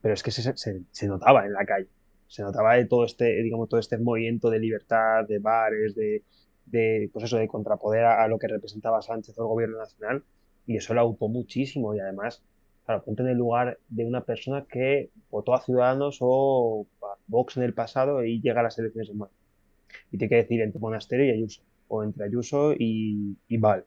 pero 0.00 0.14
es 0.14 0.22
que 0.24 0.32
se, 0.32 0.52
se, 0.90 1.06
notaba 1.06 1.46
en 1.46 1.52
la 1.52 1.64
calle, 1.64 1.86
se 2.26 2.42
notaba 2.42 2.74
de 2.74 2.86
todo 2.86 3.04
este, 3.04 3.40
digamos, 3.40 3.68
todo 3.68 3.78
este 3.78 3.98
movimiento 3.98 4.50
de 4.50 4.58
libertad, 4.58 5.28
de 5.28 5.38
bares, 5.38 5.94
de, 5.94 6.24
de 6.66 7.08
pues 7.12 7.26
eso, 7.26 7.36
de 7.36 7.46
contrapoder 7.46 8.04
a, 8.04 8.26
lo 8.26 8.36
que 8.36 8.48
representaba 8.48 9.00
Sánchez 9.00 9.38
o 9.38 9.42
el 9.42 9.48
gobierno 9.48 9.78
nacional, 9.78 10.24
y 10.66 10.76
eso 10.76 10.92
lo 10.92 11.02
aupó 11.02 11.28
muchísimo, 11.28 11.94
y 11.94 12.00
además, 12.00 12.42
claro, 12.84 13.04
ponte 13.04 13.22
en 13.22 13.28
el 13.28 13.38
lugar 13.38 13.78
de 13.90 14.04
una 14.04 14.24
persona 14.24 14.66
que 14.68 15.10
votó 15.30 15.54
a 15.54 15.62
Ciudadanos 15.62 16.18
o 16.20 16.84
a 17.00 17.14
Vox 17.28 17.58
en 17.58 17.62
el 17.62 17.74
pasado 17.74 18.24
y 18.24 18.40
llega 18.40 18.58
a 18.58 18.64
las 18.64 18.76
elecciones 18.76 19.10
en 19.10 19.18
Madrid. 19.18 19.36
Y 20.10 20.18
tiene 20.18 20.30
que 20.30 20.36
decir 20.36 20.60
entre 20.62 20.80
Monasterio 20.80 21.26
y 21.26 21.30
Ayuso 21.30 21.62
o 21.92 22.02
entre 22.02 22.24
Ayuso 22.24 22.72
y, 22.72 23.36
y 23.48 23.58
Val. 23.58 23.84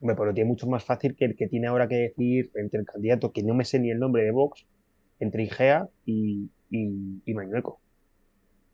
Hombre, 0.00 0.16
pero 0.16 0.34
tiene 0.34 0.48
mucho 0.48 0.66
más 0.66 0.84
fácil 0.84 1.14
que 1.14 1.24
el 1.24 1.36
que 1.36 1.46
tiene 1.46 1.68
ahora 1.68 1.88
que 1.88 1.94
decir 1.94 2.50
entre 2.56 2.80
el 2.80 2.86
candidato, 2.86 3.32
que 3.32 3.44
no 3.44 3.54
me 3.54 3.64
sé 3.64 3.78
ni 3.78 3.90
el 3.90 3.98
nombre 4.00 4.24
de 4.24 4.32
Vox, 4.32 4.66
entre 5.20 5.44
Igea 5.44 5.88
y, 6.04 6.50
y, 6.70 7.34
Mañueco. 7.34 7.80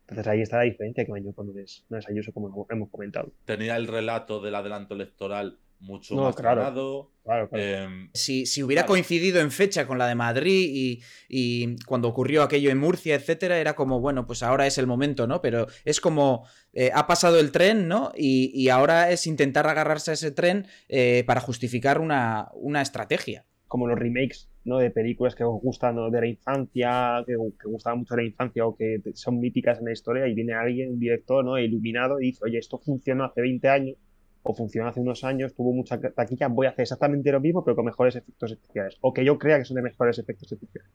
Entonces 0.07 0.27
ahí 0.27 0.41
está 0.41 0.57
la 0.57 0.63
diferencia, 0.63 1.05
que 1.05 1.11
Mañueco 1.11 1.43
no 1.43 1.59
es, 1.59 1.85
no 1.89 1.97
es 1.99 2.09
Ayuso, 2.09 2.31
como 2.31 2.65
hemos 2.69 2.89
comentado. 2.89 3.31
Tenía 3.45 3.75
el 3.75 3.87
relato 3.87 4.39
del 4.41 4.55
adelanto 4.55 4.95
electoral 4.95 5.59
mucho 5.79 6.15
No, 6.15 6.23
más 6.23 6.35
claro. 6.35 6.61
ganado. 6.61 7.11
Claro, 7.23 7.49
claro. 7.49 7.63
em, 7.63 8.09
Si, 8.13 8.45
si 8.45 8.61
hubiera 8.63 8.83
Claro. 8.83 8.93
coincidido 8.93 9.39
en 9.41 9.51
fecha 9.51 9.87
con 9.87 9.97
la 9.97 10.07
de 10.07 10.15
Madrid 10.15 10.69
y, 10.71 11.01
y 11.27 11.75
cuando 11.85 12.07
ocurrió 12.07 12.43
aquello 12.43 12.69
en 12.69 12.77
Murcia, 12.77 13.15
etcétera, 13.15 13.57
era 13.59 13.75
como, 13.75 13.99
bueno, 13.99 14.25
pues 14.27 14.43
ahora 14.43 14.67
es 14.67 14.77
el 14.77 14.87
momento, 14.87 15.25
¿no? 15.27 15.41
Pero 15.41 15.67
es 15.85 15.99
como, 15.99 16.45
eh, 16.73 16.91
ha 16.93 17.07
pasado 17.07 17.39
el 17.39 17.51
tren, 17.51 17.87
¿no? 17.87 18.11
Y, 18.15 18.51
y 18.53 18.69
ahora 18.69 19.09
es 19.11 19.25
intentar 19.27 19.67
agarrarse 19.67 20.11
a 20.11 20.13
ese 20.15 20.31
tren 20.31 20.67
eh, 20.87 21.23
para 21.25 21.41
justificar 21.41 21.99
una, 21.99 22.49
una 22.53 22.81
estrategia. 22.81 23.45
como 23.67 23.87
los 23.87 23.97
remakes 23.99 24.47
¿no? 24.63 24.77
de 24.77 24.89
películas 24.91 25.35
que 25.35 25.43
os 25.43 25.59
gustan 25.61 25.95
¿no? 25.95 26.09
de 26.09 26.21
la 26.21 26.27
infancia, 26.27 27.23
que, 27.25 27.33
que 27.33 27.67
gustaban 27.67 27.99
mucho 27.99 28.15
de 28.15 28.21
la 28.21 28.27
infancia 28.27 28.65
o 28.65 28.75
que 28.77 29.01
son 29.15 29.39
míticas 29.39 29.79
en 29.79 29.85
la 29.85 29.91
historia 29.91 30.27
y 30.27 30.33
viene 30.33 30.53
alguien, 30.53 30.91
un 30.91 30.99
director 30.99 31.43
¿no? 31.43 31.57
iluminado 31.59 32.21
y 32.21 32.27
dice, 32.27 32.39
oye, 32.45 32.59
esto 32.59 32.77
funcionó 32.79 33.25
hace 33.25 33.41
20 33.41 33.67
años 33.67 33.97
o 34.47 34.53
funcionó 34.53 34.87
hace 34.87 34.99
unos 34.99 35.23
años, 35.23 35.55
tuvo 35.55 35.73
mucha 35.73 35.99
taquilla, 35.99 36.47
voy 36.47 36.67
a 36.67 36.69
hacer 36.69 36.83
exactamente 36.83 37.31
lo 37.31 37.39
mismo 37.41 37.63
pero 37.63 37.75
con 37.75 37.85
mejores 37.85 38.15
efectos 38.15 38.51
especiales 38.51 38.97
o 39.01 39.11
que 39.11 39.25
yo 39.25 39.39
crea 39.39 39.57
que 39.57 39.65
son 39.65 39.75
de 39.75 39.81
mejores 39.81 40.19
efectos 40.19 40.51
especiales. 40.51 40.91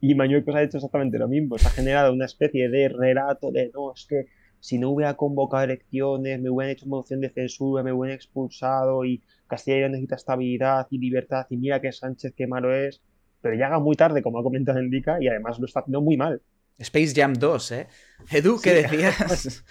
Y 0.00 0.14
Mañuecos 0.14 0.54
ha 0.54 0.62
hecho 0.62 0.76
exactamente 0.76 1.18
lo 1.18 1.26
mismo, 1.26 1.56
se 1.58 1.66
ha 1.68 1.70
generado 1.70 2.12
una 2.12 2.26
especie 2.26 2.68
de 2.68 2.88
relato 2.90 3.50
de, 3.50 3.70
no, 3.74 3.92
es 3.94 4.06
que 4.06 4.26
si 4.60 4.78
no 4.78 4.90
hubiera 4.90 5.14
convocado 5.14 5.64
elecciones, 5.64 6.40
me 6.40 6.50
hubieran 6.50 6.72
hecho 6.72 6.86
moción 6.86 7.20
de 7.20 7.30
censura, 7.30 7.82
me 7.82 7.92
hubieran 7.92 8.14
expulsado 8.14 9.04
y 9.04 9.22
Castilla 9.48 9.76
y 9.78 9.80
León 9.80 9.92
necesita 9.92 10.16
estabilidad 10.16 10.86
y 10.90 10.98
libertad 10.98 11.46
y 11.50 11.56
mira 11.56 11.80
que 11.80 11.90
Sánchez 11.92 12.34
qué 12.36 12.46
malo 12.46 12.74
es, 12.74 13.00
pero 13.40 13.54
llega 13.54 13.78
muy 13.80 13.96
tarde, 13.96 14.22
como 14.22 14.38
ha 14.38 14.42
comentado 14.42 14.78
Enrica, 14.78 15.16
y 15.20 15.28
además 15.28 15.58
lo 15.58 15.66
está 15.66 15.80
haciendo 15.80 16.00
muy 16.00 16.16
mal. 16.16 16.40
Space 16.78 17.12
Jam 17.14 17.32
2, 17.34 17.72
¿eh? 17.72 17.86
Edu, 18.30 18.60
¿qué 18.62 18.70
Sí. 18.70 18.82
decías? 18.82 19.64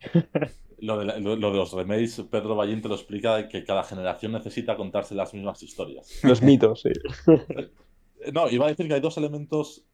lo, 0.78 0.98
de 0.98 1.04
la- 1.06 1.18
lo- 1.18 1.36
lo 1.36 1.50
de 1.50 1.56
los 1.56 1.72
remakes, 1.72 2.22
Pedro 2.30 2.54
Ballín 2.56 2.82
te 2.82 2.88
lo 2.88 2.94
explica 2.94 3.48
que 3.48 3.64
cada 3.64 3.82
generación 3.84 4.32
necesita 4.32 4.76
contarse 4.76 5.14
las 5.14 5.32
mismas 5.34 5.62
historias. 5.62 6.20
Los 6.22 6.42
mitos, 6.42 6.82
sí. 6.82 6.90
No, 8.32 8.48
iba 8.50 8.66
a 8.66 8.68
decir 8.68 8.88
que 8.88 8.94
hay 8.94 9.00
dos 9.00 9.18
elementos 9.18 9.84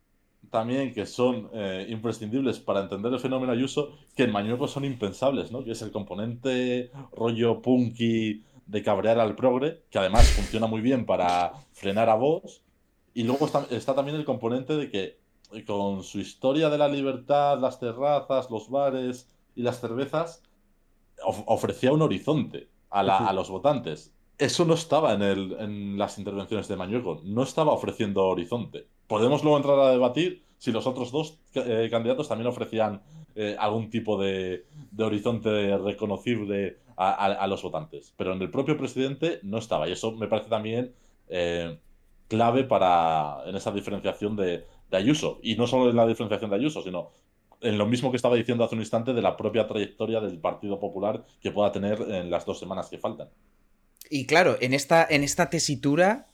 también 0.50 0.92
que 0.94 1.06
son 1.06 1.50
eh, 1.52 1.86
imprescindibles 1.90 2.60
para 2.60 2.80
entender 2.80 3.12
el 3.12 3.20
fenómeno 3.20 3.52
Ayuso, 3.52 3.90
que 4.16 4.24
en 4.24 4.32
Mañueco 4.32 4.68
son 4.68 4.84
impensables, 4.84 5.52
¿no? 5.52 5.64
Que 5.64 5.72
es 5.72 5.82
el 5.82 5.90
componente 5.92 6.90
rollo 7.12 7.60
punky 7.60 8.42
de 8.66 8.82
cabrear 8.82 9.18
al 9.18 9.34
progre, 9.36 9.82
que 9.90 9.98
además 9.98 10.30
funciona 10.30 10.66
muy 10.66 10.80
bien 10.80 11.04
para 11.04 11.52
frenar 11.72 12.08
a 12.08 12.14
vos. 12.14 12.62
Y 13.14 13.24
luego 13.24 13.46
está, 13.46 13.66
está 13.70 13.94
también 13.94 14.16
el 14.16 14.24
componente 14.24 14.76
de 14.76 14.90
que 14.90 15.18
eh, 15.52 15.64
con 15.66 16.02
su 16.02 16.18
historia 16.20 16.70
de 16.70 16.78
la 16.78 16.88
libertad, 16.88 17.58
las 17.60 17.78
terrazas, 17.78 18.50
los 18.50 18.70
bares 18.70 19.28
y 19.54 19.62
las 19.62 19.80
cervezas, 19.80 20.42
ofrecía 21.24 21.92
un 21.92 22.02
horizonte 22.02 22.68
a, 22.90 23.02
la- 23.02 23.16
Ujú. 23.16 23.28
a 23.28 23.32
los 23.32 23.50
votantes. 23.50 24.12
Eso 24.38 24.64
no 24.64 24.74
estaba 24.74 25.12
en, 25.14 25.22
el- 25.22 25.56
en 25.58 25.98
las 25.98 26.18
intervenciones 26.18 26.66
de 26.68 26.76
Mañueco, 26.76 27.20
no 27.24 27.42
estaba 27.42 27.72
ofreciendo 27.72 28.24
horizonte. 28.26 28.86
Podemos 29.06 29.42
luego 29.42 29.56
entrar 29.58 29.78
a 29.78 29.90
debatir 29.90 30.42
si 30.58 30.72
los 30.72 30.86
otros 30.86 31.10
dos 31.12 31.38
eh, 31.54 31.88
candidatos 31.90 32.28
también 32.28 32.48
ofrecían 32.48 33.02
eh, 33.34 33.56
algún 33.58 33.90
tipo 33.90 34.20
de, 34.20 34.66
de 34.90 35.04
horizonte 35.04 35.76
reconocible 35.78 36.78
a, 36.96 37.10
a- 37.10 37.32
a 37.32 37.46
los 37.46 37.62
votantes. 37.62 38.14
Pero 38.16 38.32
en 38.32 38.42
el 38.42 38.50
propio 38.50 38.76
presidente 38.76 39.40
no 39.42 39.58
estaba. 39.58 39.88
Y 39.88 39.92
eso 39.92 40.12
me 40.12 40.28
parece 40.28 40.48
también 40.48 40.92
eh, 41.28 41.78
clave 42.28 42.64
para 42.64 43.38
en 43.46 43.54
esa 43.56 43.70
diferenciación 43.72 44.36
de, 44.36 44.64
de 44.90 44.96
Ayuso. 44.96 45.38
Y 45.42 45.54
no 45.56 45.66
solo 45.66 45.90
en 45.90 45.96
la 45.96 46.06
diferenciación 46.06 46.50
de 46.50 46.56
Ayuso, 46.56 46.82
sino 46.82 47.10
en 47.62 47.78
lo 47.78 47.86
mismo 47.86 48.10
que 48.10 48.16
estaba 48.16 48.36
diciendo 48.36 48.64
hace 48.64 48.74
un 48.74 48.80
instante 48.80 49.12
de 49.12 49.22
la 49.22 49.36
propia 49.36 49.66
trayectoria 49.66 50.20
del 50.20 50.38
Partido 50.38 50.78
Popular 50.78 51.24
que 51.40 51.50
pueda 51.50 51.72
tener 51.72 52.00
en 52.00 52.30
las 52.30 52.44
dos 52.44 52.58
semanas 52.58 52.88
que 52.88 52.98
faltan. 52.98 53.28
Y 54.10 54.26
claro, 54.26 54.56
en 54.60 54.74
esta, 54.74 55.06
en 55.08 55.24
esta 55.24 55.48
tesitura, 55.48 56.26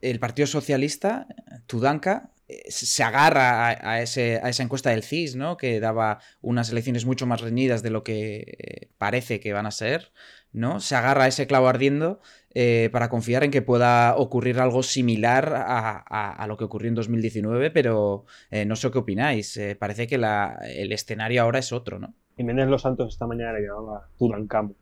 el 0.00 0.20
Partido 0.20 0.46
Socialista, 0.46 1.26
Tudanka, 1.66 2.30
eh, 2.41 2.41
se 2.68 3.02
agarra 3.02 3.68
a, 3.68 3.90
a 3.92 4.02
ese, 4.02 4.40
a 4.42 4.48
esa 4.48 4.62
encuesta 4.62 4.90
del 4.90 5.02
CIS, 5.02 5.36
¿no? 5.36 5.56
Que 5.56 5.80
daba 5.80 6.20
unas 6.40 6.70
elecciones 6.70 7.04
mucho 7.06 7.26
más 7.26 7.40
reñidas 7.40 7.82
de 7.82 7.90
lo 7.90 8.02
que 8.04 8.56
eh, 8.58 8.88
parece 8.98 9.40
que 9.40 9.52
van 9.52 9.66
a 9.66 9.70
ser, 9.70 10.12
¿no? 10.52 10.80
Se 10.80 10.94
agarra 10.96 11.24
a 11.24 11.28
ese 11.28 11.46
clavo 11.46 11.68
ardiendo 11.68 12.20
eh, 12.54 12.88
para 12.92 13.08
confiar 13.08 13.44
en 13.44 13.50
que 13.50 13.62
pueda 13.62 14.14
ocurrir 14.16 14.60
algo 14.60 14.82
similar 14.82 15.52
a, 15.54 16.44
lo 16.46 16.56
que 16.56 16.64
ocurrió 16.64 16.88
en 16.88 16.94
2019, 16.94 17.70
pero 17.70 18.26
eh, 18.50 18.64
no 18.66 18.76
sé 18.76 18.90
qué 18.90 18.98
opináis. 18.98 19.56
Eh, 19.56 19.74
parece 19.76 20.06
que 20.06 20.18
la- 20.18 20.58
el 20.64 20.92
escenario 20.92 21.42
ahora 21.42 21.58
es 21.58 21.72
otro, 21.72 21.98
¿no? 21.98 22.14
Jiménez 22.36 22.68
Los 22.68 22.82
Santos 22.82 23.12
esta 23.14 23.26
mañana 23.26 23.52
le 23.52 23.66
llamaba 23.66 24.08
Tutankamón. 24.18 24.76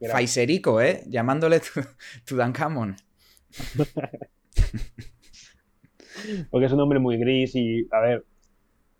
Era- 0.00 0.12
Faiserico, 0.12 0.80
¿eh? 0.80 1.02
Llamándole 1.08 1.60
tu- 1.60 1.82
Tutankamón. 2.24 2.96
porque 6.50 6.66
es 6.66 6.72
un 6.72 6.80
hombre 6.80 6.98
muy 6.98 7.16
gris 7.18 7.54
y, 7.54 7.86
a 7.90 8.00
ver, 8.00 8.24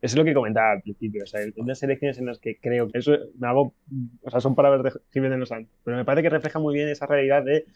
es 0.01 0.17
lo 0.17 0.25
que 0.25 0.35
comentaba 0.35 0.73
al 0.73 0.83
principio, 0.83 1.23
o 1.25 1.27
sea, 1.27 1.43
en 1.43 1.55
elecciones 1.57 2.19
en 2.19 2.27
las 2.27 2.39
que 2.41 2.59
creo 2.59 2.89
que 2.89 2.99
eso 2.99 3.13
me 3.39 3.47
hago, 3.49 3.75
o 4.23 4.31
sea, 4.31 4.41
son 4.41 4.55
palabras 4.55 4.83
de 4.95 5.01
Jiménez 5.13 5.39
Los 5.39 5.49
Santos, 5.51 5.73
pero 5.85 5.97
me 5.97 6.05
parece 6.05 6.25
que 6.25 6.31
refleja 6.31 6.59
muy 6.59 6.75
bien 6.75 6.89
esa 6.89 7.07
realidad 7.07 7.45
de, 7.45 7.67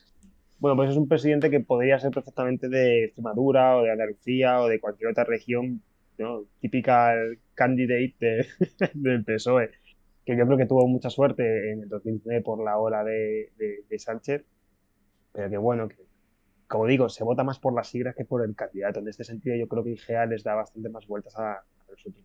bueno, 0.59 0.77
pues 0.77 0.91
es 0.91 0.97
un 0.97 1.09
presidente 1.09 1.51
que 1.51 1.61
podría 1.61 1.99
ser 2.01 2.11
perfectamente 2.13 2.69
de 2.69 3.05
Extremadura 3.05 3.77
o 3.77 3.83
de 3.83 3.93
Andalucía 3.93 4.61
o 4.61 4.69
de 4.69 4.81
cualquier 4.81 5.11
otra 5.11 5.25
región, 5.25 5.83
¿no? 6.19 6.45
Típica 6.61 7.15
candidate 7.55 8.15
de- 8.21 8.47
del 8.95 9.25
PSOE, 9.25 9.71
que 10.25 10.37
yo 10.37 10.47
creo 10.47 10.59
que 10.59 10.67
tuvo 10.67 10.87
mucha 10.89 11.11
suerte 11.11 11.73
en 11.73 11.83
el 11.83 11.89
2019 11.89 12.43
por 12.43 12.65
la 12.65 12.79
ola 12.79 13.05
de, 13.05 13.53
de- 13.59 13.85
de 13.89 13.99
Sánchez, 13.99 14.45
pero 15.33 15.51
que 15.51 15.57
bueno, 15.59 15.89
que 15.89 15.97
como 16.69 16.87
digo, 16.87 17.09
se 17.09 17.25
vota 17.25 17.45
más 17.45 17.59
por 17.59 17.75
las 17.75 17.89
siglas 17.89 18.15
que 18.15 18.25
por 18.25 18.45
el 18.45 18.55
candidato. 18.55 19.01
En 19.01 19.09
este 19.09 19.25
sentido, 19.25 19.57
yo 19.57 19.69
creo 19.69 19.85
que 19.85 19.91
IGEA 19.91 20.27
les 20.27 20.43
da 20.43 20.55
bastante 20.55 20.89
más 20.89 21.07
vueltas 21.07 21.37
a, 21.37 21.63
los 21.89 22.07
otros. 22.07 22.25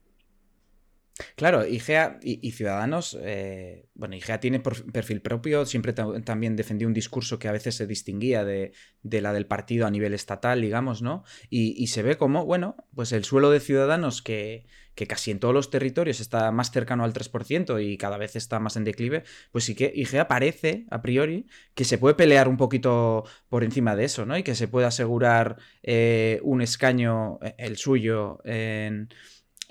Claro, 1.36 1.66
IGEA 1.66 2.20
y, 2.22 2.52
Ciudadanos, 2.52 3.18
eh, 3.22 3.88
bueno, 3.94 4.16
IGEA 4.16 4.40
tiene 4.40 4.60
perfil 4.60 5.22
propio, 5.22 5.66
siempre 5.66 5.94
ta- 5.94 6.22
también 6.24 6.56
defendió 6.56 6.88
un 6.88 6.94
discurso 6.94 7.40
que 7.40 7.48
a 7.48 7.52
veces 7.52 7.76
se 7.76 7.88
distinguía 7.88 8.44
de, 8.44 8.74
de 9.04 9.22
la 9.22 9.34
del 9.34 9.46
partido 9.48 9.86
a 9.88 9.92
nivel 9.92 10.14
estatal, 10.14 10.62
digamos, 10.62 11.02
¿no? 11.02 11.24
Y, 11.50 11.82
y 11.82 11.88
se 11.88 12.04
ve 12.04 12.18
como, 12.18 12.46
bueno, 12.46 12.76
pues 12.96 13.12
el 13.12 13.24
suelo 13.24 13.50
de 13.52 13.60
Ciudadanos 13.60 14.22
que, 14.22 14.66
que 14.96 15.08
casi 15.08 15.32
en 15.32 15.40
todos 15.40 15.54
los 15.54 15.70
territorios 15.70 16.20
está 16.20 16.52
más 16.52 16.72
cercano 16.72 17.04
al 17.04 17.14
3% 17.14 17.80
y 17.80 17.98
cada 17.98 18.18
vez 18.18 18.36
está 18.36 18.60
más 18.60 18.76
en 18.76 18.84
declive, 18.84 19.24
pues 19.52 19.64
sí 19.66 19.76
que 19.76 19.92
IGEA 19.96 20.28
parece, 20.28 20.86
a 20.92 21.02
priori, 21.02 21.48
que 21.74 21.86
se 21.86 21.98
puede 21.98 22.16
pelear 22.16 22.48
un 22.48 22.58
poquito 22.58 23.24
por 23.50 23.64
encima 23.64 23.96
de 23.96 24.06
eso, 24.06 24.26
¿no? 24.26 24.38
Y 24.38 24.44
que 24.44 24.56
se 24.56 24.68
puede 24.68 24.88
asegurar 24.88 25.58
eh, 25.84 26.40
un 26.44 26.62
escaño, 26.62 27.40
eh, 27.42 27.56
el 27.58 27.78
suyo, 27.78 28.40
en 28.44 29.10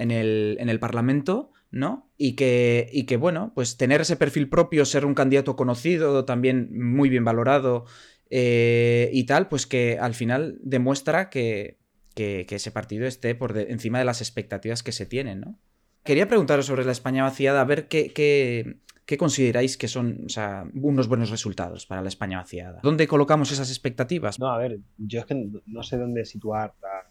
en 0.01 0.11
el, 0.11 0.57
en 0.61 0.69
el 0.69 0.81
Parlamento, 0.81 1.53
¿no? 1.71 2.11
Y 2.17 2.35
que, 2.35 2.89
y 2.93 3.05
que, 3.05 3.17
bueno, 3.17 3.53
pues 3.55 3.77
tener 3.77 4.01
ese 4.01 4.17
perfil 4.17 4.49
propio, 4.49 4.85
ser 4.85 5.05
un 5.05 5.15
candidato 5.15 5.57
conocido, 5.57 6.25
también 6.25 6.71
muy 6.73 7.09
bien 7.09 7.25
valorado 7.25 7.85
eh, 8.31 9.11
y 9.13 9.25
tal, 9.25 9.49
pues 9.49 9.67
que 9.67 9.99
al 10.01 10.15
final 10.15 10.59
demuestra 10.63 11.31
que, 11.31 11.79
que, 12.15 12.47
ese 12.49 12.71
partido 12.71 13.07
esté 13.07 13.35
por 13.35 13.57
encima 13.57 13.99
de 13.99 14.05
las 14.05 14.21
expectativas 14.21 14.83
que 14.83 14.93
se 14.93 15.07
tienen, 15.07 15.41
¿no? 15.41 15.59
Quería 16.03 16.27
preguntaros 16.29 16.67
sobre 16.67 16.85
la 16.85 16.93
España 16.93 17.25
vaciada, 17.25 17.61
a 17.61 17.65
ver 17.65 17.87
qué, 17.87 18.13
qué, 18.13 18.79
qué 19.05 19.19
consideráis 19.19 19.77
que 19.77 19.87
son 19.87 20.25
o 20.25 20.29
sea, 20.31 20.65
unos 20.75 21.09
buenos 21.09 21.31
resultados 21.31 21.85
para 21.85 22.01
la 22.01 22.09
España 22.09 22.39
vaciada. 22.39 22.81
¿Dónde 22.83 23.07
colocamos 23.07 23.53
esas 23.53 23.69
expectativas? 23.69 24.39
No, 24.39 24.49
a 24.49 24.57
ver, 24.57 24.79
yo 24.97 25.21
es 25.21 25.27
que 25.27 25.35
no, 25.35 25.61
no 25.67 25.83
sé 25.83 25.99
dónde 25.99 26.25
situar 26.25 26.75
la- 26.81 27.11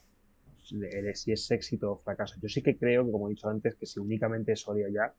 si 1.16 1.32
es 1.32 1.52
éxito 1.52 1.92
o 1.94 1.98
fracaso. 2.00 2.36
Yo 2.42 2.50
sí 2.50 2.62
que 2.64 2.78
creo 2.78 3.06
que, 3.06 3.12
como 3.12 3.28
he 3.28 3.32
dicho 3.32 3.50
antes, 3.50 3.76
que 3.76 3.86
si 3.86 4.00
únicamente 4.00 4.54
es 4.54 4.62
Soria 4.62 4.88
ya, 4.94 5.14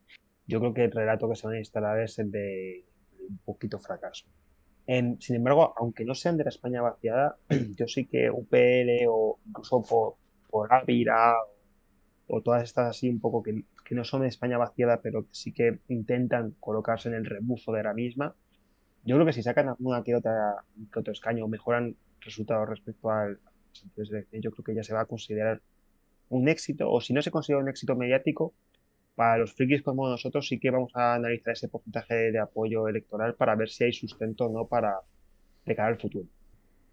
yo 0.47 0.61
creo 0.61 0.75
que 0.75 0.85
el 0.85 0.93
relato 0.93 1.29
que 1.29 1.37
se 1.37 1.47
va 1.47 1.55
a 1.55 1.59
instalar 1.59 2.01
es 2.01 2.19
el 2.19 2.31
de 2.31 2.87
un 3.29 3.39
poquito 3.39 3.79
fracaso. 3.81 4.27
En- 4.87 5.21
sin 5.21 5.37
embargo, 5.37 5.75
aunque 5.79 6.05
no 6.05 6.15
sean 6.15 6.37
de 6.37 6.45
la 6.45 6.51
España 6.51 6.83
vaciada, 6.83 7.39
yo 7.79 7.87
sí 7.89 8.07
que 8.07 8.31
UPL 8.31 9.07
o 9.09 9.41
incluso 9.47 9.83
por, 9.83 10.17
por 10.51 10.73
Ávila 10.73 11.35
o, 11.43 12.37
o 12.37 12.43
todas 12.43 12.63
estas 12.65 12.89
así 12.91 13.09
un 13.09 13.21
poco 13.21 13.43
que, 13.43 13.65
que 13.85 13.95
no 13.95 14.05
son 14.05 14.23
de 14.23 14.29
España 14.29 14.59
vaciada, 14.59 15.01
pero 15.03 15.25
que 15.25 15.35
sí 15.35 15.53
que 15.53 15.81
intentan 15.89 16.53
colocarse 16.61 17.09
en 17.09 17.15
el 17.15 17.25
rebufo 17.27 17.73
de 17.73 17.83
la 17.83 17.95
misma, 17.95 18.37
yo 19.05 19.17
creo 19.17 19.27
que 19.27 19.33
si 19.35 19.43
sacan 19.43 19.69
alguna 19.69 20.03
que 20.05 20.17
otra 20.17 20.65
que 20.93 21.01
otro 21.01 21.13
escaño 21.13 21.45
o 21.45 21.49
mejoran 21.49 21.97
resultados 22.21 22.69
respecto 22.69 23.11
al 23.11 23.41
anteriores 23.83 24.11
elecciones, 24.11 24.45
yo 24.45 24.51
creo 24.51 24.65
que 24.65 24.75
ya 24.75 24.83
se 24.83 24.95
va 24.95 25.03
a 25.03 25.07
considerar 25.07 25.61
un 26.29 26.49
éxito, 26.49 26.91
o 26.91 27.01
si 27.01 27.13
no 27.13 27.23
se 27.23 27.31
considera 27.31 27.63
un 27.63 27.69
éxito 27.69 27.97
mediático, 27.97 28.55
para 29.15 29.39
los 29.39 29.53
frikis 29.53 29.83
como 29.83 30.09
nosotros 30.09 30.47
sí 30.47 30.59
que 30.59 30.71
vamos 30.71 30.93
a 30.95 31.15
analizar 31.15 31.53
ese 31.53 31.69
porcentaje 31.69 32.33
de 32.33 32.39
apoyo 32.39 32.89
electoral 32.89 33.35
para 33.35 33.55
ver 33.55 33.69
si 33.69 33.85
hay 33.85 33.93
sustento 33.93 34.47
o 34.47 34.53
no 34.53 34.67
para 34.67 35.01
de 35.67 35.77
cara 35.77 35.89
al 35.89 36.01
futuro. 36.01 36.27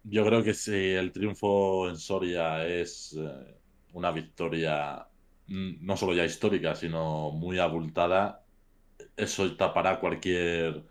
Yo 0.04 0.24
creo 0.26 0.42
que 0.42 0.54
si 0.54 0.72
el 0.72 1.12
triunfo 1.12 1.88
en 1.88 1.96
Soria 1.96 2.66
es 2.66 3.16
eh, 3.18 3.54
una 3.92 4.10
victoria 4.10 5.06
mm, 5.46 5.86
no 5.86 5.96
solo 5.96 6.14
ya 6.14 6.24
histórica, 6.24 6.74
sino 6.74 7.30
muy 7.30 7.58
abultada, 7.58 8.42
eso 9.16 9.56
tapará 9.56 10.00
cualquier, 10.00 10.82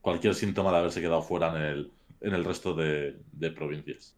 cualquier 0.00 0.34
síntoma 0.34 0.70
de 0.72 0.78
haberse 0.78 1.00
quedado 1.00 1.22
fuera 1.22 1.54
en 1.56 1.62
el 1.62 1.92
en 2.20 2.34
el 2.34 2.44
resto 2.44 2.74
de, 2.74 3.16
provincias. 3.54 4.16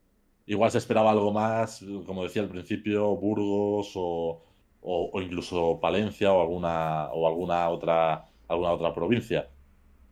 Igual 0.48 0.70
se 0.70 0.78
esperaba 0.78 1.10
algo 1.10 1.30
más, 1.30 1.84
como 2.06 2.24
decía 2.24 2.40
al 2.40 2.48
principio, 2.48 3.14
Burgos 3.16 3.92
o, 3.94 4.40
incluso 5.20 5.78
Palencia 5.78 6.32
o 6.32 6.40
alguna, 6.40 7.08
o 7.12 7.28
alguna, 7.28 7.68
otra, 7.68 8.24
alguna 8.48 8.72
otra 8.72 8.94
provincia. 8.94 9.50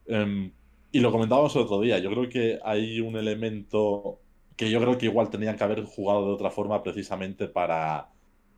Em, 0.07 0.53
y 0.93 1.01
lo 1.01 1.11
comentábamos 1.11 1.57
el 1.57 1.63
otro 1.63 1.81
día, 1.81 1.99
yo 1.99 2.11
creo 2.11 2.29
que 2.29 2.59
hay 2.63 3.01
un 3.01 3.17
elemento 3.17 4.21
que 4.57 4.71
yo 4.71 4.79
creo 4.81 4.99
que 4.99 5.07
igual 5.07 5.31
tenían 5.31 5.57
que 5.57 5.65
haber 5.65 5.85
jugado 5.85 6.27
de 6.27 6.33
otra 6.35 6.51
forma 6.51 6.83
precisamente 6.83 7.49
para, 7.49 8.11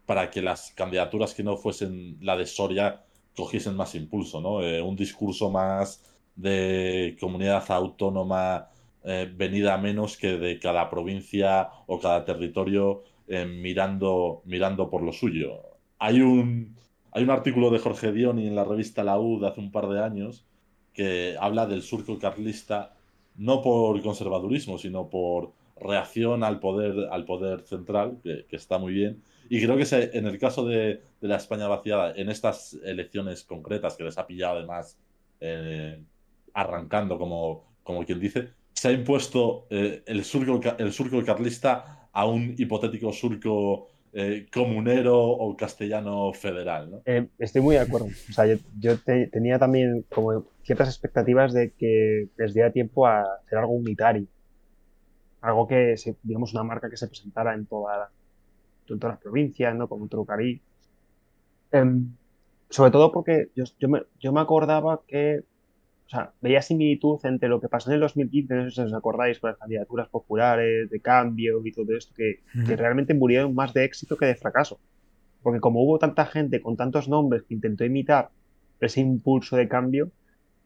para 0.04 0.30
que 0.30 0.42
las 0.42 0.72
candidaturas 0.72 1.32
que 1.32 1.44
no 1.44 1.56
fuesen 1.56 2.18
la 2.20 2.36
de 2.36 2.46
Soria 2.46 3.04
cogiesen 3.36 3.76
más 3.76 3.94
impulso, 3.94 4.40
¿no? 4.40 4.62
Eh, 4.62 4.82
un 4.82 4.96
discurso 4.96 5.48
más 5.48 6.04
de 6.34 7.16
comunidad 7.20 7.64
autónoma 7.70 8.68
eh, 9.10 9.32
venida 9.34 9.78
menos 9.78 10.18
que 10.18 10.36
de 10.36 10.58
cada 10.58 10.90
provincia 10.90 11.70
o 11.86 11.98
cada 11.98 12.26
territorio 12.26 13.04
eh, 13.26 13.46
mirando, 13.46 14.42
mirando 14.44 14.90
por 14.90 15.02
lo 15.02 15.14
suyo. 15.14 15.62
Hay 15.98 16.20
un, 16.20 16.76
hay 17.12 17.22
un 17.22 17.30
artículo 17.30 17.70
de 17.70 17.78
Jorge 17.78 18.12
Dioni 18.12 18.46
en 18.46 18.54
la 18.54 18.64
revista 18.64 19.02
La 19.02 19.18
U 19.18 19.40
de 19.40 19.48
hace 19.48 19.60
un 19.60 19.72
par 19.72 19.88
de 19.88 20.04
años 20.04 20.44
que 20.92 21.36
habla 21.40 21.66
del 21.66 21.80
surco 21.80 22.18
carlista 22.18 22.96
no 23.36 23.62
por 23.62 24.02
conservadurismo, 24.02 24.76
sino 24.76 25.08
por 25.08 25.52
reacción 25.80 26.44
al 26.44 26.60
poder, 26.60 27.08
al 27.10 27.24
poder 27.24 27.62
central, 27.62 28.18
que, 28.22 28.44
está 28.50 28.76
muy 28.76 28.92
bien. 28.92 29.22
Y 29.48 29.64
creo 29.64 29.78
que 29.78 29.86
en 30.12 30.26
el 30.26 30.38
caso 30.38 30.66
de, 30.66 31.00
la 31.22 31.36
España 31.36 31.66
vaciada, 31.66 32.12
en 32.14 32.28
estas 32.28 32.74
elecciones 32.84 33.42
concretas 33.44 33.96
que 33.96 34.04
les 34.04 34.18
ha 34.18 34.26
pillado 34.26 34.58
además 34.58 34.98
eh, 35.40 35.98
arrancando, 36.52 37.16
como, 37.16 37.64
como 37.82 38.04
quien 38.04 38.20
dice, 38.20 38.50
se 38.78 38.88
ha 38.88 38.92
impuesto 38.92 39.66
eh, 39.70 40.04
el, 40.06 40.22
surco, 40.22 40.60
el 40.78 40.92
surco 40.92 41.24
carlista 41.24 42.08
a 42.12 42.26
un 42.26 42.54
hipotético 42.56 43.12
surco 43.12 43.88
eh, 44.12 44.46
comunero 44.52 45.18
o 45.18 45.56
castellano 45.56 46.32
federal. 46.32 47.02
estoy 47.38 47.60
muy 47.60 47.74
de 47.74 47.80
acuerdo. 47.80 48.06
O 48.06 48.32
sea, 48.32 48.46
yo, 48.46 48.98
tenía 49.32 49.58
también 49.58 50.04
como 50.08 50.46
ciertas 50.62 50.88
expectativas 50.90 51.52
de 51.52 51.72
que 51.72 52.28
les 52.36 52.54
diera 52.54 52.70
tiempo 52.70 53.04
a 53.04 53.24
hacer 53.44 53.58
algo 53.58 53.72
unitario 53.72 54.28
algo 55.40 55.66
que, 55.66 55.94
digamos, 56.22 56.52
una 56.52 56.62
marca 56.62 56.90
que 56.90 56.96
se 56.96 57.06
presentara 57.06 57.54
en, 57.54 57.66
toda, 57.66 58.10
en 58.88 58.98
todas 58.98 59.14
las 59.14 59.22
provincias, 59.22 59.74
¿no? 59.74 59.88
Como 59.88 60.02
un 60.02 60.08
Trucarí. 60.08 60.60
Em, 61.70 62.12
sobre 62.70 62.90
todo 62.90 63.12
porque 63.12 63.50
yo, 63.54 63.64
yo, 63.78 63.88
me, 63.88 64.02
yo 64.18 64.32
me 64.32 64.40
acordaba 64.40 65.00
que, 65.06 65.44
o 66.08 66.10
sea, 66.10 66.32
veía 66.40 66.62
similitud 66.62 67.20
entre 67.24 67.50
lo 67.50 67.60
que 67.60 67.68
pasó 67.68 67.90
en 67.90 67.96
el 67.96 68.00
2015, 68.00 68.54
no 68.54 68.64
sé 68.64 68.70
si 68.70 68.80
os 68.80 68.94
acordáis, 68.94 69.38
con 69.38 69.50
las 69.50 69.58
candidaturas 69.58 70.08
populares, 70.08 70.88
de 70.88 71.00
cambio 71.00 71.60
y 71.62 71.70
todo 71.70 71.94
esto, 71.94 72.14
que, 72.16 72.40
que 72.66 72.76
realmente 72.76 73.12
murieron 73.12 73.54
más 73.54 73.74
de 73.74 73.84
éxito 73.84 74.16
que 74.16 74.24
de 74.24 74.34
fracaso. 74.34 74.80
Porque 75.42 75.60
como 75.60 75.82
hubo 75.82 75.98
tanta 75.98 76.24
gente 76.24 76.62
con 76.62 76.78
tantos 76.78 77.10
nombres 77.10 77.42
que 77.42 77.52
intentó 77.52 77.84
imitar 77.84 78.30
ese 78.80 79.02
impulso 79.02 79.56
de 79.58 79.68
cambio, 79.68 80.10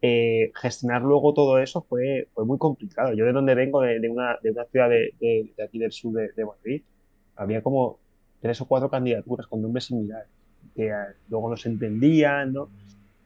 eh, 0.01 0.53
gestionar 0.55 1.03
luego 1.03 1.35
todo 1.35 1.59
eso 1.59 1.83
fue, 1.83 2.29
fue 2.35 2.45
muy 2.45 2.59
complicado. 2.59 3.13
Yo 3.13 3.25
de 3.25 3.33
donde 3.33 3.57
vengo, 3.57 3.81
de, 3.81 3.99
una, 4.09 4.39
de 4.43 4.53
una, 4.53 4.65
ciudad 4.67 4.91
de, 4.91 5.13
de, 5.21 5.53
aquí 5.65 5.81
del 5.81 5.91
sur 5.91 6.13
de, 6.13 6.45
Madrid, 6.45 6.83
había 7.35 7.63
como 7.63 7.99
tres 8.41 8.61
o 8.61 8.67
cuatro 8.67 8.89
candidaturas 8.89 9.49
con 9.49 9.61
nombres 9.61 9.87
similares, 9.87 10.29
que 10.77 10.87
eh, 10.89 10.95
luego 11.29 11.51
no 11.51 11.57
se 11.57 11.69
entendían, 11.69 12.53
¿no? 12.53 12.69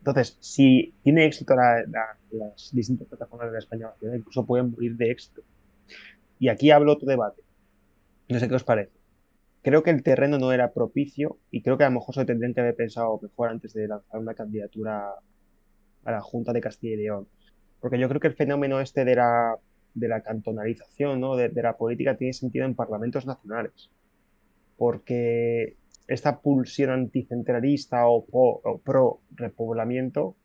Entonces, 0.06 0.36
si 0.38 0.94
tiene 1.02 1.26
éxito 1.26 1.56
las 1.56 2.70
distintas 2.72 3.08
plataformas 3.08 3.48
de 3.48 3.54
la 3.54 3.58
España 3.58 3.90
incluso 4.00 4.46
pueden 4.46 4.70
morir 4.70 4.96
de 4.96 5.10
éxito. 5.10 5.42
Y 6.38 6.48
aquí 6.48 6.70
hablo 6.70 6.92
otro 6.92 7.08
debate. 7.08 7.42
No 8.28 8.38
sé 8.38 8.48
qué 8.48 8.54
os 8.54 8.62
parece. 8.62 8.92
Creo 9.62 9.82
que 9.82 9.90
el 9.90 10.04
terreno 10.04 10.38
no 10.38 10.52
era 10.52 10.72
propicio 10.72 11.38
y 11.50 11.60
creo 11.60 11.76
que 11.76 11.82
a 11.82 11.88
lo 11.88 11.98
mejor 11.98 12.14
se 12.14 12.24
tendrían 12.24 12.54
que 12.54 12.60
haber 12.60 12.76
pensado 12.76 13.18
mejor 13.20 13.48
antes 13.48 13.74
de 13.74 13.88
lanzar 13.88 14.20
una 14.20 14.34
candidatura 14.34 15.10
a 16.04 16.12
la 16.12 16.20
Junta 16.20 16.52
de 16.52 16.60
Castilla 16.60 16.94
y 16.94 16.98
León. 16.98 17.26
Porque 17.80 17.98
yo 17.98 18.08
creo 18.08 18.20
que 18.20 18.28
el 18.28 18.36
fenómeno 18.36 18.80
este 18.80 19.04
de 19.04 19.16
la, 19.16 19.56
de 19.92 20.06
la 20.06 20.20
cantonalización, 20.20 21.18
¿no? 21.20 21.34
de, 21.34 21.50
la 21.52 21.76
política, 21.76 22.16
tiene 22.16 22.32
sentido 22.32 22.64
en 22.64 22.76
parlamentos 22.76 23.26
nacionales. 23.26 23.90
Porque 24.76 25.74
esta 26.06 26.40
pulsión 26.40 26.90
anticentralista 26.90 28.06
o, 28.06 28.24
pro, 28.84 29.20
repoblamiento 29.34 30.36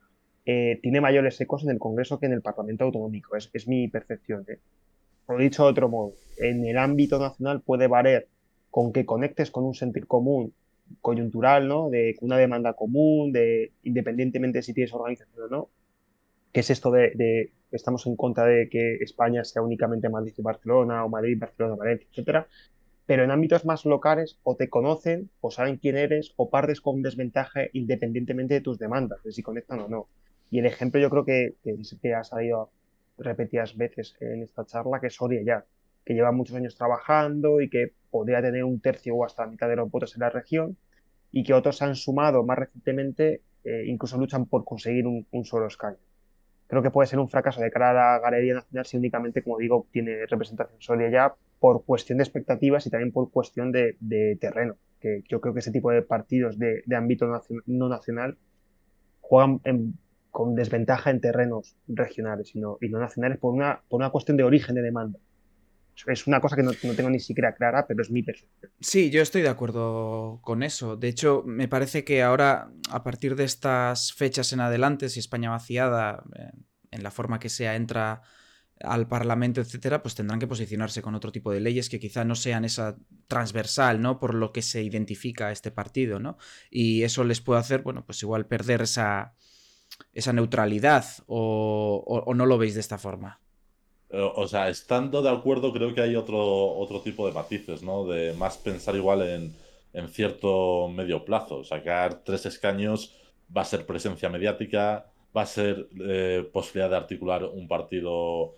eh, 0.45 0.79
tiene 0.81 1.01
mayores 1.01 1.39
ecos 1.39 1.63
en 1.63 1.69
el 1.69 1.79
Congreso 1.79 2.19
que 2.19 2.25
en 2.25 2.33
el 2.33 2.41
Parlamento 2.41 2.85
Autonómico. 2.85 3.35
Es, 3.35 3.49
es 3.53 3.67
mi 3.67 3.87
percepción. 3.87 4.45
¿eh? 4.47 4.59
Por 5.25 5.39
dicho 5.39 5.63
de 5.63 5.69
otro 5.69 5.89
modo, 5.89 6.13
en 6.37 6.65
el 6.65 6.77
ámbito 6.77 7.19
nacional 7.19 7.61
puede 7.61 7.87
valer 7.87 8.27
con 8.69 8.91
que 8.91 9.05
conectes 9.05 9.51
con 9.51 9.65
un 9.65 9.75
sentir 9.75 10.07
común 10.07 10.53
coyuntural, 10.99 11.67
¿no? 11.67 11.89
De 11.89 12.15
una 12.21 12.37
demanda 12.37 12.73
común, 12.73 13.31
de 13.31 13.71
independientemente 13.83 14.61
si 14.61 14.73
tienes 14.73 14.93
organización 14.93 15.45
o 15.45 15.47
no. 15.47 15.69
¿Qué 16.51 16.61
es 16.61 16.69
esto 16.69 16.91
de, 16.91 17.11
de 17.15 17.53
estamos 17.71 18.05
en 18.07 18.15
contra 18.15 18.45
de 18.45 18.67
que 18.69 18.95
España 18.95 19.43
sea 19.43 19.61
únicamente 19.61 20.09
Madrid 20.09 20.33
y 20.37 20.41
Barcelona 20.41 21.05
o 21.05 21.09
Madrid, 21.09 21.37
Barcelona, 21.39 21.75
Valencia, 21.75 22.07
etcétera? 22.11 22.47
Pero 23.11 23.25
en 23.25 23.31
ámbitos 23.31 23.65
más 23.65 23.83
locales 23.83 24.39
o 24.43 24.55
te 24.55 24.69
conocen 24.69 25.29
o 25.41 25.51
saben 25.51 25.75
quién 25.75 25.97
eres 25.97 26.31
o 26.37 26.49
partes 26.49 26.79
con 26.79 27.01
desventaja 27.01 27.63
independientemente 27.73 28.53
de 28.53 28.61
tus 28.61 28.79
demandas, 28.79 29.21
de 29.21 29.33
si 29.33 29.43
conectan 29.43 29.81
o 29.81 29.89
no. 29.89 30.07
Y 30.49 30.59
el 30.59 30.65
ejemplo 30.65 30.97
yo 30.97 31.09
creo 31.09 31.25
que, 31.25 31.55
que, 31.61 31.75
que 32.01 32.13
ha 32.13 32.23
salido 32.23 32.69
repetidas 33.17 33.75
veces 33.75 34.15
en 34.21 34.43
esta 34.43 34.65
charla, 34.65 35.01
que 35.01 35.07
es 35.07 35.15
Soria 35.15 35.41
ya, 35.43 35.65
que 36.05 36.13
lleva 36.13 36.31
muchos 36.31 36.55
años 36.55 36.77
trabajando 36.77 37.59
y 37.59 37.69
que 37.69 37.91
podría 38.09 38.41
tener 38.41 38.63
un 38.63 38.79
tercio 38.79 39.13
o 39.13 39.25
hasta 39.25 39.43
la 39.43 39.51
mitad 39.51 39.67
de 39.67 39.75
los 39.75 39.91
votos 39.91 40.15
en 40.15 40.21
la 40.21 40.29
región 40.29 40.77
y 41.33 41.43
que 41.43 41.53
otros 41.53 41.81
han 41.81 41.97
sumado 41.97 42.45
más 42.45 42.59
recientemente, 42.59 43.41
eh, 43.65 43.83
incluso 43.87 44.17
luchan 44.17 44.45
por 44.45 44.63
conseguir 44.63 45.05
un, 45.05 45.43
solo 45.43 45.67
escaño. 45.67 45.97
Creo 46.71 46.81
que 46.81 46.89
puede 46.89 47.07
ser 47.07 47.19
un 47.19 47.27
fracaso 47.27 47.59
de 47.59 47.69
cara 47.69 47.89
a 47.89 47.93
la 47.93 48.19
Galería 48.19 48.53
Nacional 48.53 48.85
si 48.85 48.95
únicamente, 48.95 49.43
como 49.43 49.57
digo, 49.57 49.87
tiene 49.91 50.25
representación 50.25 50.81
sólida 50.81 51.09
ya 51.09 51.35
por 51.59 51.83
cuestión 51.83 52.17
de 52.17 52.23
expectativas 52.23 52.87
y 52.87 52.89
también 52.89 53.11
por 53.11 53.29
cuestión 53.29 53.73
de, 53.73 53.97
terreno. 54.39 54.77
Que 55.01 55.21
yo 55.27 55.41
creo 55.41 55.53
que 55.53 55.59
ese 55.59 55.73
tipo 55.73 55.91
de 55.91 56.01
partidos 56.01 56.57
de, 56.57 56.81
ámbito 56.95 57.27
no 57.65 57.89
nacional 57.89 58.37
juegan 59.19 59.59
con 60.29 60.55
desventaja 60.55 61.09
en 61.09 61.19
terrenos 61.19 61.75
regionales 61.89 62.55
y 62.55 62.61
no, 62.61 62.77
y 62.79 62.87
no 62.87 62.99
nacionales 62.99 63.37
por 63.37 63.53
una, 63.53 63.81
por 63.89 63.99
una 63.99 64.11
cuestión 64.11 64.37
de 64.37 64.45
origen 64.45 64.73
de 64.73 64.81
demanda. 64.81 65.19
Es 66.07 66.27
una 66.27 66.39
cosa 66.39 66.55
que 66.55 66.63
no, 66.63 66.73
tengo 66.73 67.09
ni 67.09 67.19
siquiera 67.19 67.53
clara, 67.53 67.85
pero 67.87 68.01
es 68.01 68.09
mi 68.09 68.23
percepción. 68.23 68.71
Sí, 68.79 69.09
yo 69.09 69.21
estoy 69.21 69.41
de 69.41 69.49
acuerdo 69.49 70.39
con 70.41 70.63
eso. 70.63 70.95
De 70.95 71.07
hecho, 71.07 71.43
me 71.45 71.67
parece 71.67 72.03
que 72.03 72.23
ahora, 72.23 72.71
a 72.89 73.03
partir 73.03 73.35
de 73.35 73.43
estas 73.43 74.13
fechas 74.13 74.51
en 74.53 74.61
adelante, 74.61 75.09
si 75.09 75.19
España 75.19 75.49
vaciada, 75.49 76.23
eh, 76.37 76.51
en 76.91 77.03
la 77.03 77.11
forma 77.11 77.39
que 77.39 77.49
sea, 77.49 77.75
entra 77.75 78.21
al 78.79 79.07
Parlamento, 79.07 79.61
etcétera, 79.61 80.01
pues 80.01 80.15
tendrán 80.15 80.39
que 80.39 80.47
posicionarse 80.47 81.03
con 81.03 81.13
otro 81.13 81.31
tipo 81.31 81.51
de 81.51 81.59
leyes 81.59 81.87
que 81.87 81.99
quizá 81.99 82.25
no 82.25 82.33
sean 82.33 82.65
esa 82.65 82.97
transversal, 83.27 84.01
¿no? 84.01 84.19
Por 84.19 84.33
lo 84.33 84.51
que 84.51 84.63
se 84.63 84.81
identifica 84.81 85.51
este 85.51 85.69
partido, 85.69 86.19
¿no? 86.19 86.37
Y 86.71 87.03
eso 87.03 87.23
les 87.23 87.41
puede 87.41 87.59
hacer, 87.59 87.83
bueno, 87.83 88.05
pues 88.05 88.23
igual 88.23 88.47
perder 88.47 88.81
esa, 88.81 89.35
esa 90.13 90.33
neutralidad 90.33 91.05
o 91.27 92.33
no 92.35 92.45
lo 92.47 92.57
veis 92.57 92.73
de 92.73 92.79
esta 92.79 92.97
forma. 92.97 93.39
Eh, 94.11 94.31
o 94.35 94.47
sea, 94.47 94.69
estando 94.69 95.21
de 95.21 95.29
acuerdo, 95.29 95.71
creo 95.71 95.93
que 95.93 96.01
hay 96.01 96.15
otro, 96.15 96.37
otro 96.75 97.01
tipo 97.01 97.25
de 97.27 97.33
matices, 97.33 97.81
¿no? 97.81 98.05
De 98.05 98.33
más 98.33 98.57
pensar 98.57 98.95
igual 98.95 99.21
en, 99.21 99.55
cierto 100.09 100.89
medio 100.89 101.25
plazo. 101.25 101.63
Sacar 101.63 102.23
tres 102.23 102.45
escaños 102.45 103.15
va 103.55 103.61
a 103.61 103.65
ser 103.65 103.85
presencia 103.85 104.29
mediática, 104.29 105.05
va 105.35 105.43
a 105.43 105.45
ser 105.45 105.87
eh, 105.99 106.49
posibilidad 106.51 106.89
de 106.89 106.95
articular 106.97 107.45
un 107.45 107.67
partido 107.67 108.55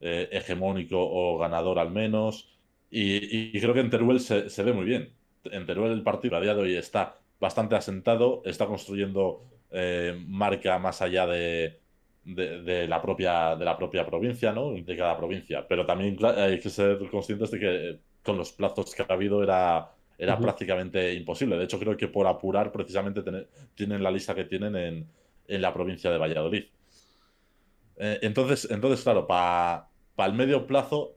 eh, 0.00 0.28
hegemónico 0.32 0.98
o 0.98 1.38
ganador 1.38 1.78
al 1.78 1.90
menos. 1.90 2.48
Y, 2.90 3.52
creo 3.60 3.74
que 3.74 3.80
en 3.80 3.90
Teruel 3.90 4.20
se, 4.20 4.48
se, 4.50 4.62
ve 4.62 4.72
muy 4.72 4.84
bien. 4.84 5.12
En 5.44 5.66
Teruel 5.66 5.92
el 5.92 6.02
partido 6.02 6.36
a 6.36 6.40
día 6.40 6.54
de 6.54 6.62
hoy 6.62 6.76
está 6.76 7.16
bastante 7.40 7.74
asentado, 7.76 8.42
está 8.44 8.66
construyendo 8.66 9.44
marca 10.26 10.78
más 10.78 11.02
allá 11.02 11.26
de, 11.26 11.80
de, 12.26 12.88
la 12.88 13.00
propia, 13.00 13.54
de 13.54 13.64
la 13.64 13.76
propia 13.76 14.04
provincia, 14.04 14.52
¿no? 14.52 14.72
De 14.72 14.96
cada 14.96 15.16
provincia. 15.16 15.66
Pero 15.68 15.86
también 15.86 16.16
hay 16.24 16.58
que 16.58 16.70
ser 16.70 16.98
conscientes 17.10 17.50
de 17.52 17.58
que 17.58 17.98
con 18.22 18.36
los 18.36 18.52
plazos 18.52 18.94
que 18.94 19.02
ha 19.02 19.14
habido 19.14 19.42
era, 19.42 19.92
era 20.18 20.38
prácticamente 20.38 21.14
imposible. 21.14 21.56
De 21.56 21.64
hecho, 21.64 21.78
creo 21.78 21.96
que 21.96 22.08
por 22.08 22.26
apurar, 22.26 22.72
precisamente, 22.72 23.22
tienen 23.74 24.02
la 24.02 24.10
lista 24.10 24.34
que 24.34 24.44
tienen 24.44 24.74
en, 24.76 25.06
en 25.46 25.62
la 25.62 25.72
provincia 25.72 26.10
de 26.10 26.18
Valladolid. 26.18 26.64
Eh, 27.96 28.18
entonces, 28.22 28.68
entonces, 28.70 29.02
claro, 29.02 29.26
para 29.26 29.88
el 30.18 30.32
medio 30.32 30.66
plazo 30.66 31.16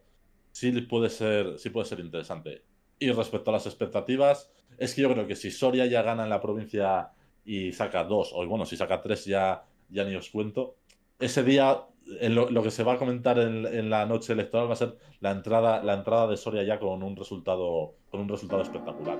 sí 0.52 0.72
puede, 0.82 1.10
ser, 1.10 1.58
sí 1.58 1.72
puede 1.72 1.88
ser 1.88 2.00
interesante. 2.00 2.64
Y 3.00 3.12
respecto 3.12 3.50
a 3.50 3.54
las 3.54 3.66
expectativas, 3.66 4.52
es 4.78 4.94
que 4.94 5.02
yo 5.02 5.12
creo 5.12 5.26
que 5.26 5.36
si 5.36 5.50
Soria 5.50 5.88
ya 5.88 6.04
gana 6.04 6.24
en 6.24 6.30
la 6.30 6.42
provincia 6.42 7.10
y 7.46 7.72
saca 7.72 8.04
dos, 8.04 8.32
o 8.34 8.46
bueno, 8.46 8.66
si 8.66 8.78
saca 8.78 9.02
tres 9.02 9.26
ya, 9.26 9.64
ya 9.90 10.04
ni 10.04 10.16
os 10.16 10.30
cuento, 10.30 10.76
ese 11.20 11.44
día 11.44 11.84
lo, 12.22 12.64
que 12.64 12.72
se 12.72 12.84
va 12.84 12.94
a 12.94 12.98
comentar 12.98 13.38
en, 13.40 13.90
la 13.90 14.06
noche 14.06 14.32
electoral 14.34 14.70
va 14.70 14.74
a 14.74 14.78
ser 14.78 14.98
la 15.20 15.32
entrada, 15.32 15.84
la 15.84 15.94
entrada 15.94 16.28
de 16.28 16.38
Soria 16.38 16.64
ya 16.64 16.80
con 16.80 17.04
un 17.04 17.16
resultado, 17.16 17.94
con 18.10 18.22
un 18.22 18.30
resultado 18.30 18.64
espectacular. 18.64 19.20